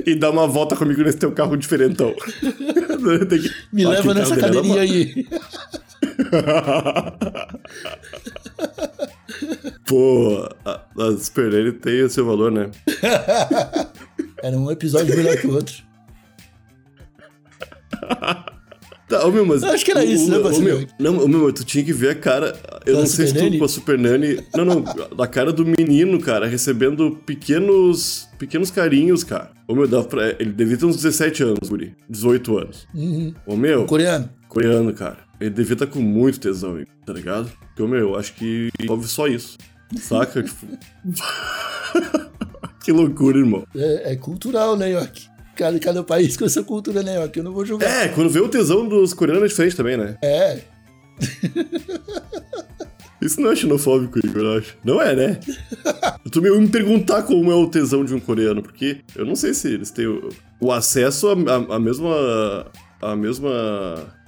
E 0.06 0.15
dá 0.15 0.30
uma 0.30 0.47
volta 0.47 0.75
comigo 0.75 1.01
nesse 1.03 1.17
teu 1.17 1.32
carro 1.32 1.56
diferentão. 1.58 2.13
Que- 2.13 3.51
Me 3.71 3.86
Ah, 3.86 3.89
leva 3.89 4.13
nessa 4.13 4.36
é 4.36 4.39
cadeirinha 4.39 4.82
aí. 4.82 5.27
Pô, 9.88 10.49
a, 10.65 10.82
a 10.99 11.17
Super 11.17 11.73
tem 11.80 12.01
o 12.03 12.10
seu 12.10 12.25
valor, 12.25 12.51
né? 12.51 12.69
Era 14.43 14.58
um 14.58 14.69
episódio 14.71 15.15
melhor 15.15 15.38
que 15.38 15.47
o 15.47 15.53
outro. 15.56 15.75
Tá, 19.08 19.26
ô, 19.26 19.32
meu, 19.32 19.46
mas. 19.46 19.63
Eu 19.63 19.70
acho 19.70 19.86
que 19.86 19.91
era 19.91 20.04
isso, 20.04 20.30
né, 20.30 20.38
ô, 20.38 20.43
Marcelo? 20.43 20.65
meu, 20.65 20.88
Não, 21.00 21.24
ô, 21.24 21.28
meu, 21.28 21.54
tu 21.54 21.63
tinha 21.63 21.84
que 21.84 21.93
ver 21.93 22.10
a 22.10 22.15
cara. 22.15 22.60
Eu 22.86 22.96
Da 22.96 23.00
não 23.00 23.08
sei 23.08 23.28
se 23.28 23.34
tu 23.34 23.58
com 23.58 23.65
a 23.65 23.70
Super 23.70 23.98
Nani. 23.98 24.39
Não, 24.54 24.65
não, 24.65 24.84
da 25.15 25.26
cara 25.26 25.54
do 25.54 25.65
menino, 25.65 26.20
cara, 26.20 26.46
recebendo 26.46 27.17
pequenos. 27.26 28.28
pequenos 28.38 28.70
carinhos, 28.70 29.24
cara. 29.24 29.52
Ô, 29.65 29.74
meu, 29.74 29.88
dá 29.88 30.04
pra, 30.04 30.36
ele 30.39 30.52
devia 30.52 30.78
ter 30.78 30.86
uns 30.86 30.98
17 30.98 31.43
anos, 31.43 31.70
Guri. 31.70 31.96
18 32.10 32.58
anos. 32.58 32.88
Uhum. 32.93 33.34
Ô, 33.46 33.56
meu. 33.56 33.86
Coreano. 33.86 34.30
coreano, 34.50 34.93
cara. 34.93 35.20
Ele 35.39 35.52
devia 35.52 35.74
estar 35.74 35.88
com 35.88 36.00
muito 36.00 36.39
tesão, 36.39 36.78
hein, 36.78 36.86
tá 37.06 37.13
ligado? 37.13 37.50
Porque, 37.76 37.89
meu, 37.89 38.00
eu 38.00 38.15
acho 38.17 38.34
que 38.34 38.70
envolve 38.82 39.08
só 39.08 39.28
isso. 39.28 39.58
Saca? 40.02 40.43
tipo... 40.43 40.67
que 42.84 42.91
loucura, 42.91 43.38
irmão. 43.38 43.65
É, 43.76 44.13
é 44.13 44.15
cultural, 44.17 44.76
né, 44.76 44.91
York? 44.91 45.28
Cada, 45.58 45.80
cada 45.80 46.04
país 46.04 46.38
com 46.38 46.46
essa 46.46 46.63
cultura, 46.63 47.02
né, 47.04 47.15
York? 47.15 47.38
Eu 47.38 47.43
não 47.43 47.52
vou 47.54 47.65
julgar. 47.65 48.06
É, 48.06 48.08
quando 48.10 48.30
vê 48.30 48.39
o 48.39 48.48
tesão 48.48 48.88
dos 48.88 49.13
coreanos 49.13 49.43
é 49.43 49.48
diferente 49.48 49.76
também, 49.76 49.98
né? 49.98 50.17
É. 50.24 50.60
Isso 53.20 53.41
não 53.41 53.52
é 53.52 53.56
xenofóbico, 53.56 54.20
Igor, 54.24 54.43
eu 54.43 54.58
acho. 54.60 54.78
Não 54.84 55.02
é, 55.02 55.15
né? 55.15 55.39
Eu 56.24 56.30
tô 56.30 56.39
meio 56.39 56.60
me 56.62 56.67
perguntar 56.70 57.24
como 57.24 57.52
é 57.52 57.56
o 57.56 57.67
tesão 57.67 58.06
de 58.06 58.13
um 58.13 58.20
coreano, 58.20 58.62
porque 58.62 59.00
eu 59.15 59.26
não 59.26 59.36
sei 59.36 59.54
se 59.56 59.67
eles 59.74 59.89
têm 59.89 60.06
o, 60.06 60.30
o 60.62 60.72
acesso 60.72 61.28
à 61.30 61.80
mesma. 61.80 62.67
a 63.02 63.15
mesma. 63.15 63.50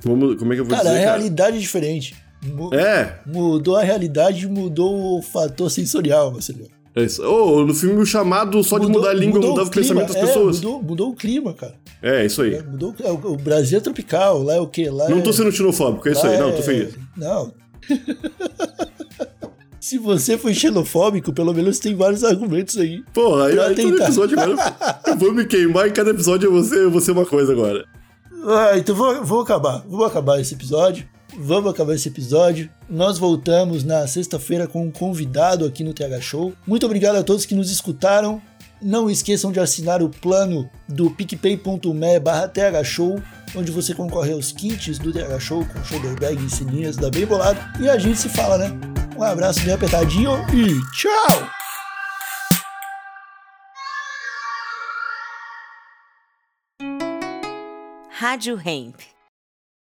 Como, 0.04 0.36
como 0.36 0.52
é 0.54 0.56
que 0.56 0.62
eu 0.62 0.66
vou 0.66 0.76
Cara, 0.76 0.90
a 0.90 0.94
dizer, 0.94 1.06
cara? 1.06 1.18
realidade 1.18 1.58
é 1.58 1.60
diferente. 1.60 2.16
Mu- 2.44 2.74
É, 2.74 3.20
Mudou 3.28 3.76
a 3.76 3.84
realidade, 3.84 4.48
mudou 4.48 5.20
o 5.20 5.22
fator 5.22 5.70
sensorial, 5.70 6.32
Marcelo. 6.32 6.68
É 6.96 7.04
isso. 7.04 7.24
Oh, 7.24 7.66
no 7.66 7.74
filme 7.74 8.02
o 8.02 8.06
chamado 8.06 8.64
só 8.64 8.80
de 8.80 8.88
mudar 8.88 9.12
a 9.12 9.14
língua 9.14 9.36
mudou 9.36 9.52
mudava 9.52 9.68
o 9.68 9.72
clima, 9.72 9.88
pensamento 9.88 10.08
das 10.14 10.16
é, 10.16 10.26
pessoas. 10.26 10.56
Mudou, 10.58 10.84
mudou 10.84 11.10
o 11.10 11.16
clima, 11.16 11.54
cara. 11.54 11.76
É, 12.02 12.26
isso 12.26 12.42
aí. 12.42 12.56
É, 12.56 12.64
Mudou, 12.64 12.96
é, 13.00 13.12
o 13.12 13.34
o 13.34 13.38
Brasil 13.38 13.78
é 13.78 13.82
tropical, 13.82 14.42
lá 14.42 14.56
é 14.56 14.60
o 14.60 14.68
quê? 14.68 14.90
Lá 14.90 15.10
Não 15.10 15.20
é, 15.20 15.22
tô 15.22 15.32
sendo 15.34 15.52
xenofóbico, 15.52 16.08
é 16.08 16.12
isso 16.12 16.26
lá 16.26 16.32
aí. 16.32 16.40
Não, 16.40 16.50
é- 16.50 16.52
tô 16.54 16.62
feliz. 16.62 16.96
Não. 17.16 17.54
Se 19.80 19.98
você 19.98 20.38
foi 20.38 20.54
xenofóbico, 20.54 21.32
pelo 21.32 21.54
menos 21.54 21.80
tem 21.80 21.96
vários 21.96 22.24
argumentos 22.24 22.78
aí. 22.78 23.02
Pô, 23.14 23.42
aí, 23.42 23.58
aí 23.58 23.76
todo 23.76 24.02
episódio 24.02 24.40
agora. 24.40 24.76
eu 25.08 25.18
vou 25.18 25.34
me 25.34 25.46
queimar 25.46 25.88
e 25.88 25.92
cada 25.92 26.10
episódio 26.10 26.48
eu 26.48 26.52
vou 26.52 26.64
ser, 26.64 26.80
eu 26.80 26.92
vou 26.92 27.00
ser 27.00 27.12
uma 27.12 27.26
coisa 27.26 27.54
agora. 27.54 27.86
Ah, 28.46 28.78
então 28.78 28.94
vou, 28.94 29.24
vou 29.24 29.42
acabar. 29.42 29.84
Vou 29.88 30.06
acabar 30.06 30.40
esse 30.40 30.54
episódio. 30.54 31.08
Vamos 31.42 31.72
acabar 31.72 31.96
esse 31.96 32.10
episódio. 32.10 32.70
Nós 32.90 33.18
voltamos 33.18 33.86
na 33.86 34.06
sexta-feira 34.06 34.68
com 34.68 34.84
um 34.84 34.92
convidado 34.92 35.66
aqui 35.66 35.86
no 35.86 35.94
TH 35.94 36.20
Show. 36.20 36.54
Muito 36.68 36.86
obrigado 36.86 37.16
a 37.16 37.24
todos 37.24 37.46
que 37.46 37.56
nos 37.56 37.72
escutaram. 37.72 38.42
Não 38.82 39.10
esqueçam 39.10 39.50
de 39.50 39.58
assinar 39.58 40.04
o 40.04 40.10
plano 40.10 40.70
do 40.86 41.10
picpay.me 41.10 42.20
barra 42.20 42.50
TH 42.50 42.84
Show, 42.84 43.24
onde 43.56 43.72
você 43.72 43.96
concorre 43.96 44.34
aos 44.34 44.52
kits 44.52 45.00
do 45.00 45.14
TH 45.14 45.40
Show 45.40 45.66
com 45.66 45.82
shoulder 45.86 46.20
bag 46.20 46.46
e 46.46 46.50
sininhas 46.50 46.98
da 46.98 47.10
Bem 47.10 47.26
Bolado. 47.26 47.58
E 47.82 47.88
a 47.88 47.98
gente 47.98 48.20
se 48.20 48.28
fala, 48.28 48.58
né? 48.58 48.78
Um 49.18 49.24
abraço 49.24 49.62
bem 49.64 49.74
apertadinho 49.74 50.32
e 50.54 50.78
tchau! 50.92 51.50
Rádio 58.10 58.60
Hemp. 58.66 59.19